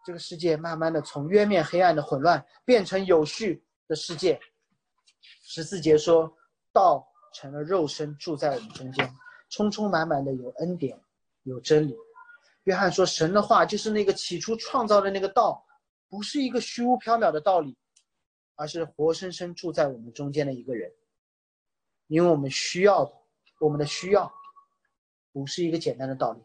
[0.06, 4.40] 这个世界慢慢的从渊面黑暗的混乱变成有序的世界。
[5.42, 6.32] 十四节说，
[6.72, 7.04] 道
[7.34, 9.12] 成了肉身住在我们中间，
[9.50, 11.02] 充充满满的有恩典，
[11.48, 11.96] 有真理。
[12.64, 15.66] 约翰说，神的话就是那个起初创造的那个道，
[16.08, 17.78] 不是一个虚无缥缈的道理，
[18.56, 20.92] 而是活生生住在我们中间的一个人，
[22.08, 23.12] 因为我们需要。
[23.60, 24.32] 我们的需要，
[25.32, 26.44] 不是一个简单的道理，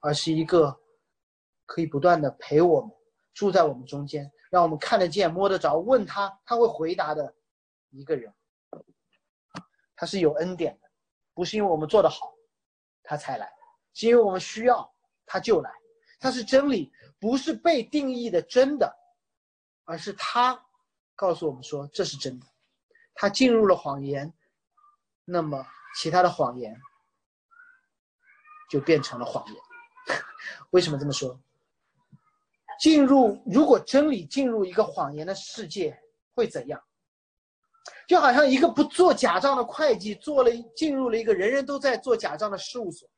[0.00, 0.74] 而是一个
[1.66, 2.90] 可以不断的陪我们
[3.34, 7.34] 住在我们中间，让我们看得见、摸得着，问他他会回答的
[7.90, 8.32] 一个人。
[9.94, 10.88] 他是有恩典的，
[11.34, 12.32] 不是因为我们做得好，
[13.02, 13.52] 他才来，
[13.94, 14.92] 是因为我们需要
[15.26, 15.70] 他就来。
[16.18, 18.92] 他是真理，不是被定义的真的，
[19.84, 20.64] 而是他
[21.16, 22.46] 告诉我们说这是真的。
[23.14, 24.32] 他进入了谎言，
[25.24, 25.66] 那么
[25.96, 26.80] 其他的谎言
[28.70, 29.56] 就变成了谎言。
[30.70, 31.38] 为什么这么说？
[32.78, 36.00] 进入如果真理进入一个谎言的世界
[36.34, 36.82] 会怎样？
[38.06, 43.08] 就好像一个不做假账的会计做了进入了一个人人都在做假账的事务所，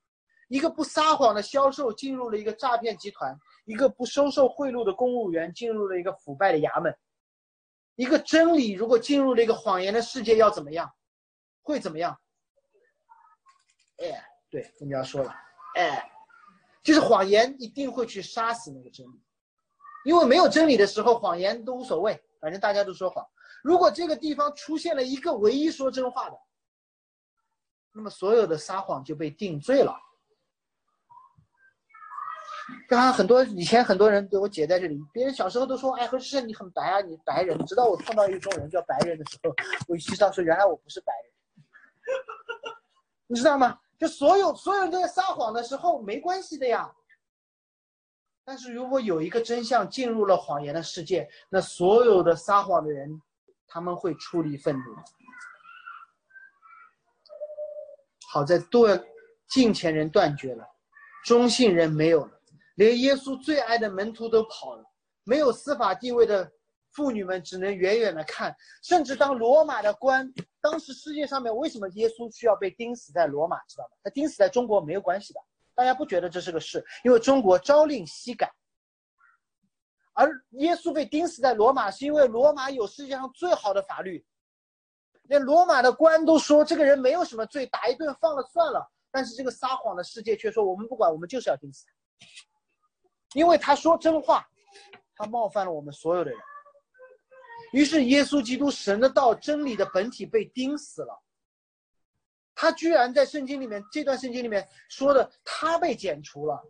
[0.49, 6.97] 一个不撒谎的销售进入了一个诈骗集团，一个不收受贿赂的公务员进入了一个腐败的衙门。
[7.97, 10.93] 一个真理如果进入了一个谎言的世界，要怎么样？
[11.63, 12.19] 会怎么样？
[13.99, 15.35] 哎，对，我们要说了，
[15.77, 16.11] 哎，
[16.83, 19.23] 就是谎言一定会去杀死那个真理，
[20.05, 23.25] 因为没有真理的时候，谎言都无所谓，反正大家都说谎。
[23.63, 26.37] 如果这个地方出现了一个唯一说真话的，
[27.93, 29.97] 那么所有的撒谎就被定罪了。
[32.89, 39.55] 刚刚很多以前很多人对我姐在这里，别人小时候都说：“哎，何志胜你很白啊，你白人。”直到我碰到一种人叫白人的时候，
[39.87, 41.33] 我知道说原来我不是白人，
[43.27, 43.79] 你知道吗？
[43.99, 46.91] 就所有所有人都在撒谎的时候没关系的呀。
[48.45, 53.21] 但是如果有一个真相进入了谎言的世界，那所有的撒谎的人
[53.67, 54.97] 他们会出离愤怒。
[58.31, 59.03] 好在断
[59.49, 60.67] 近前人断绝了，
[61.25, 62.34] 中性人没有了。
[62.75, 64.85] 连耶稣最爱的门徒都跑了，
[65.25, 66.51] 没有司法地位的
[66.93, 68.55] 妇女们只能远远的看。
[68.83, 73.59] 甚至当罗马的官，当时世界上面为什么耶稣需要被钉死在罗马？
[73.65, 73.97] 知道吗？
[74.03, 75.41] 他钉死在中国没有关系的，
[75.75, 78.53] 大家不觉得这是个事，因为中国朝令夕改。
[80.13, 84.25] 而耶稣被钉死在罗马，是因为罗马有世界上最好的法律，
[85.25, 88.89] 连罗马的官都说这个人没有什么罪，打一顿放了算了。
[89.11, 91.93] 但是这个撒谎的世界却说我们不管，我们就是要钉死他。
[93.35, 94.49] 因为他说真话，
[95.17, 96.41] 他冒犯了我们所有的人。
[97.73, 101.23] 于是耶稣基督神的道真理的本体被钉死了。
[102.55, 106.63] 他居然在圣经里面这段圣经里面说的他被剪除了。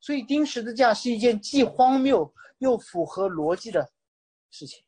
[0.00, 3.88] 所以钉十字架是一件既荒谬又符合逻辑的
[4.50, 4.84] 事情。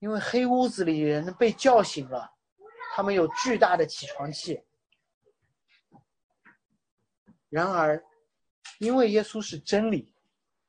[0.00, 2.28] 因为黑屋子里人被叫醒了，
[2.96, 4.60] 他们有巨大的起床气。
[7.48, 8.04] 然而。
[8.78, 10.12] 因为耶稣是真理，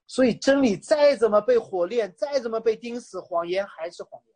[0.08, 4.36] 所以真理再怎么被火炼，再怎么被钉死，谎言还是谎言。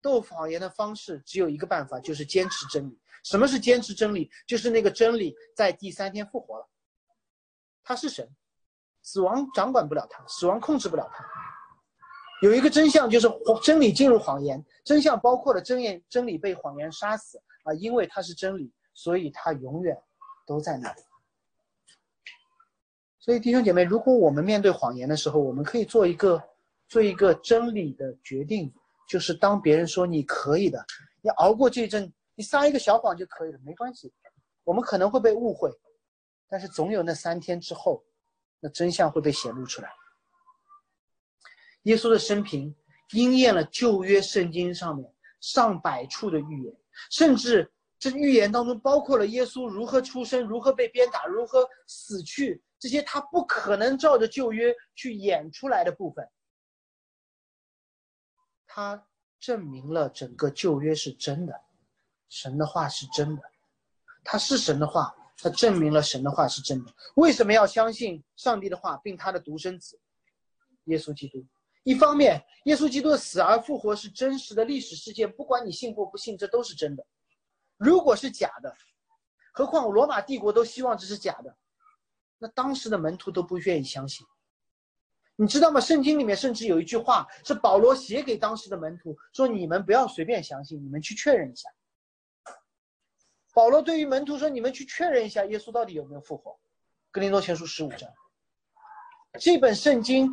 [0.00, 2.98] 斗谎言的方式只有一个办法，就是坚持真理。
[3.24, 4.30] 什么是坚持真理？
[4.46, 6.68] 就是那个真理在第三天复活了。
[7.82, 8.28] 他是神，
[9.02, 11.24] 死亡掌管不了他，死亡控制不了他。
[12.42, 13.28] 有一个真相，就是
[13.62, 14.62] 真理进入谎言。
[14.84, 17.72] 真相包括了真言，真理被谎言杀死啊！
[17.74, 19.96] 因为它是真理，所以它永远
[20.46, 21.02] 都在那里。
[23.26, 26.40] 所以弟兄姐妹，如果我们面对谎言的时候，我们可以做一个
[26.86, 28.72] 做一个真理的决定，
[29.08, 30.78] 就是当别人说你可以的，
[31.20, 34.12] 你熬过这一阵，你撒一个小谎就可以了，没关系。
[34.62, 35.68] 我们可能会被误会，
[36.48, 38.00] 但是总有那三天之后，
[38.60, 39.90] 那真相会被显露出来。
[41.82, 42.72] 耶稣的生平
[43.10, 46.72] 应验了旧约圣经上面上百处的预言，
[47.10, 47.68] 甚至
[47.98, 52.62] 这预言当中包括了耶稣如何出生、如何被鞭打、如何死去。
[52.86, 56.30] 这些他不可能照着旧约去演出来的部分，
[58.64, 59.08] 他
[59.40, 61.60] 证明了整个旧约是真的，
[62.28, 63.42] 神的话是真的，
[64.22, 66.94] 他是神的话，他证明了神的话是真的。
[67.16, 69.98] 为什么要相信上帝的话，并他的独生子
[70.84, 71.44] 耶稣基督？
[71.82, 77.04] 一方面，耶稣基督的死而复活是真实的历史事件，不管你信或不信，这都是真的。
[77.78, 78.72] 如果是假的，
[79.52, 81.56] 何况罗马帝国都希望这是假的。
[82.38, 84.26] 那当时的门徒都不愿意相信，
[85.36, 85.80] 你知道吗？
[85.80, 91.68] 圣经里面甚至有一句话是保罗写给当时的门徒，说你们不要随便相信，你们去确认一下。
[93.54, 96.58] 保罗对于门徒说：“你们去确认一下耶稣到底有没有复活。”
[97.10, 98.06] 格林多前书十五章，
[99.40, 100.30] 这本圣经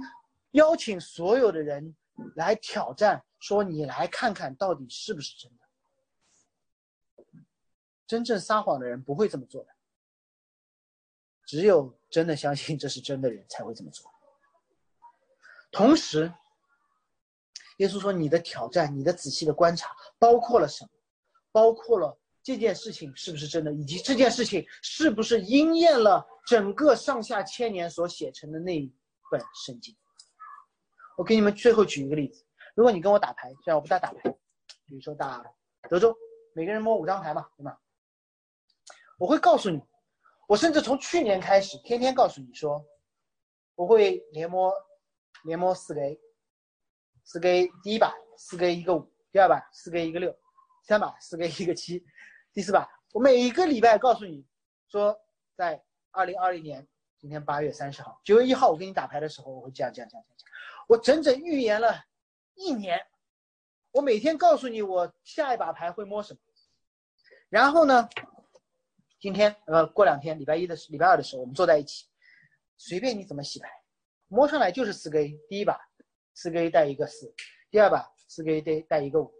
[0.52, 1.96] 邀请所有的人
[2.36, 5.64] 来挑战，说你来看看到底是不是真的。
[8.06, 9.73] 真正撒谎的人不会这么做的。
[11.46, 14.10] 只有真的相信这是真的人才会这么做。
[15.72, 16.32] 同时，
[17.78, 19.90] 耶稣说：“你的挑战，你的仔细的观察，
[20.20, 20.90] 包括了什么？
[21.52, 28.94] 包括了这件事情是不是真的，以及这件事情是不是应验了整个上下千年所写成的那一
[29.32, 29.96] 本圣经。
[31.18, 34.30] 我给你们最后举一个例子：如果你跟我打牌，虽然我不大打牌，
[34.88, 35.44] 比如说打
[35.90, 36.16] 德州，
[36.54, 37.78] 每个人摸五张牌嘛，对吗？
[39.18, 39.82] 我会告诉你，
[40.54, 42.86] 我甚至从去年开始，天天告诉你说，
[43.74, 44.72] 我会连摸
[45.46, 46.22] 连摸四个 A，
[47.24, 52.06] 四个 A，第一把四个 A 一个五，第二把四个 A 一个六，第三把四个 A 一个七，
[52.54, 54.46] 第四把我每一个礼拜告诉你
[54.90, 55.20] 说，
[55.56, 56.88] 在二零二零年
[57.18, 60.52] 今天八月三十号九月一号我给你打牌的时候，我会这样这样这样这样，
[60.88, 61.96] 我整整预言了
[62.54, 63.04] 一年，
[63.90, 66.40] 我每天告诉你我下一把牌会摸什么，
[67.50, 68.08] 然后呢？
[69.24, 72.08] 今天呃，过两天礼拜一的礼拜二的时候，我们坐在一起，
[72.76, 73.70] 随便你怎么洗牌，
[74.28, 75.80] 摸上来就是四个 A，第一把
[76.34, 77.34] 四个 A 带一个四，
[77.72, 79.34] 第二把四个 A 带带一个五，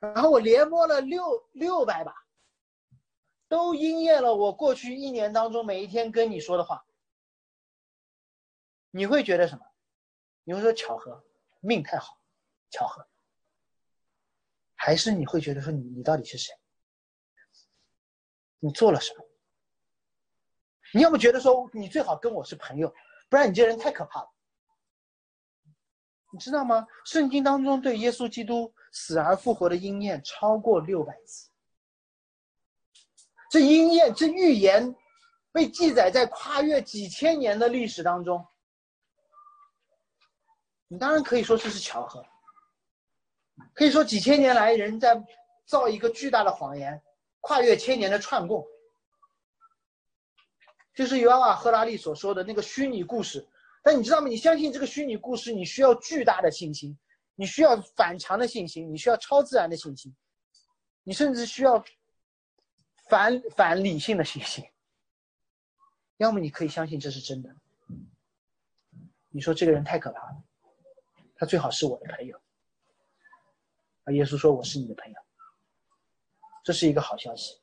[0.00, 2.12] 然后我连摸了六六百把，
[3.46, 6.84] 都应验了我过去一年当中每一天跟你说的话。
[8.90, 9.64] 你会觉得什么？
[10.42, 11.24] 你会说巧合，
[11.60, 12.18] 命太好，
[12.70, 13.06] 巧合，
[14.74, 16.52] 还是你会觉得说你你到底是谁？
[18.58, 19.27] 你做了什么？
[20.94, 22.92] 你要么觉得说你最好跟我是朋友，
[23.28, 24.28] 不然你这人太可怕了。
[26.30, 26.86] 你知道吗？
[27.06, 31.48] 圣经当中对耶稣基督死而复活的应验超过六百次，
[33.50, 34.94] 这应验这预言
[35.52, 38.46] 被记载在跨越几千年的历史当中。
[40.86, 42.24] 你当然可以说这是巧合，
[43.72, 45.22] 可以说几千年来人在
[45.66, 47.02] 造一个巨大的谎言，
[47.40, 48.66] 跨越千年的串供。
[50.98, 53.46] 就是尤瓦赫拉利所说的那个虚拟故事，
[53.84, 54.26] 但你知道吗？
[54.26, 56.98] 你相信这个虚拟故事，你需要巨大的信心，
[57.36, 60.12] 你需要反常的信心，你需要超自然的信心，
[61.04, 61.84] 你甚至需要
[63.08, 64.64] 反反理性的信心。
[66.16, 67.54] 要么你可以相信这是真的，
[69.28, 70.42] 你说这个人太可怕了，
[71.36, 72.36] 他最好是我的朋友。
[74.02, 75.16] 而耶稣说我是你的朋友，
[76.64, 77.60] 这是一个好消息，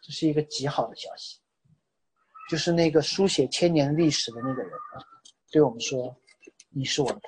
[0.00, 1.40] 这是一个极好的消息。
[2.48, 5.04] 就是那个书写千年历史的那个人啊，
[5.52, 6.16] 对我们说
[6.70, 7.22] ：“你是我的朋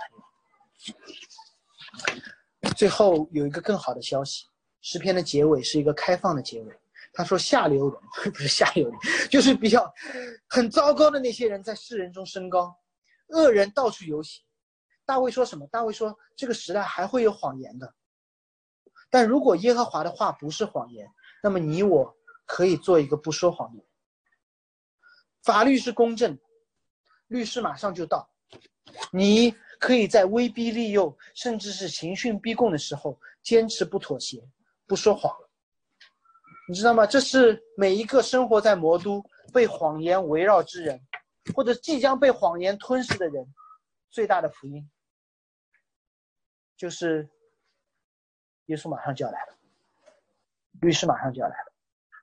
[2.64, 4.46] 友。”最后有一个更好的消息，
[4.80, 6.74] 诗篇的结尾是一个开放的结尾。
[7.12, 8.00] 他说：“下流人
[8.32, 8.98] 不是下流人，
[9.28, 9.92] 就是比较
[10.48, 12.74] 很糟糕的那些人在世人中升高，
[13.28, 14.42] 恶人到处游行。”
[15.04, 15.66] 大卫说什么？
[15.66, 17.92] 大卫说：“这个时代还会有谎言的，
[19.10, 21.06] 但如果耶和华的话不是谎言，
[21.42, 22.16] 那么你我
[22.46, 23.86] 可以做一个不说谎的人。”
[25.50, 26.38] 法律是公正，
[27.26, 28.30] 律师马上就到。
[29.10, 34.40] 你可以在威逼利诱，甚至是刑讯逼供的时候，坚持不妥协，
[34.86, 35.36] 不说谎。
[36.68, 37.04] 你知道吗？
[37.04, 39.20] 这是每一个生活在魔都、
[39.52, 41.00] 被谎言围绕之人，
[41.52, 43.44] 或者即将被谎言吞噬的人，
[44.08, 44.88] 最大的福音，
[46.76, 47.28] 就是
[48.66, 49.58] 耶稣马上就要来了，
[50.80, 51.72] 律师马上就要来了，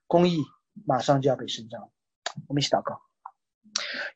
[0.07, 0.37] 公义
[0.85, 1.91] 马上就要被伸张。
[2.47, 3.01] 我们一起祷告。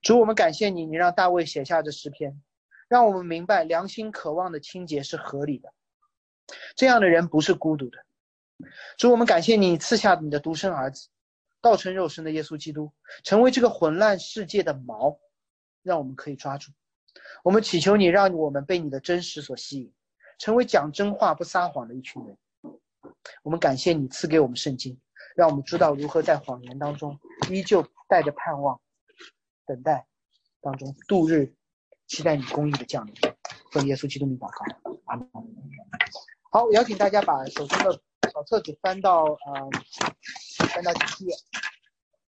[0.01, 2.41] 主，我们感谢你，你让大卫写下这诗篇，
[2.87, 5.71] 让我们明白良心渴望的清洁是合理的。
[6.75, 7.97] 这样的人不是孤独的。
[8.97, 11.07] 主，我们感谢你赐下你的独生儿子，
[11.61, 12.91] 道成肉身的耶稣基督，
[13.23, 15.17] 成为这个混乱世界的锚，
[15.81, 16.71] 让我们可以抓住。
[17.43, 19.93] 我们祈求你，让我们被你的真实所吸引，
[20.37, 22.37] 成为讲真话不撒谎的一群人。
[23.43, 24.99] 我们感谢你赐给我们圣经，
[25.35, 27.17] 让我们知道如何在谎言当中
[27.49, 28.79] 依旧带着盼望。
[29.71, 30.05] 等待
[30.59, 31.55] 当中度日，
[32.05, 33.13] 期待你公义的降临。
[33.71, 35.27] 奉耶稣基督名祷告，阿门。
[36.51, 38.01] 好，邀请大家把手中的
[38.33, 39.69] 小册子翻到呃，
[40.67, 41.33] 翻到第七页。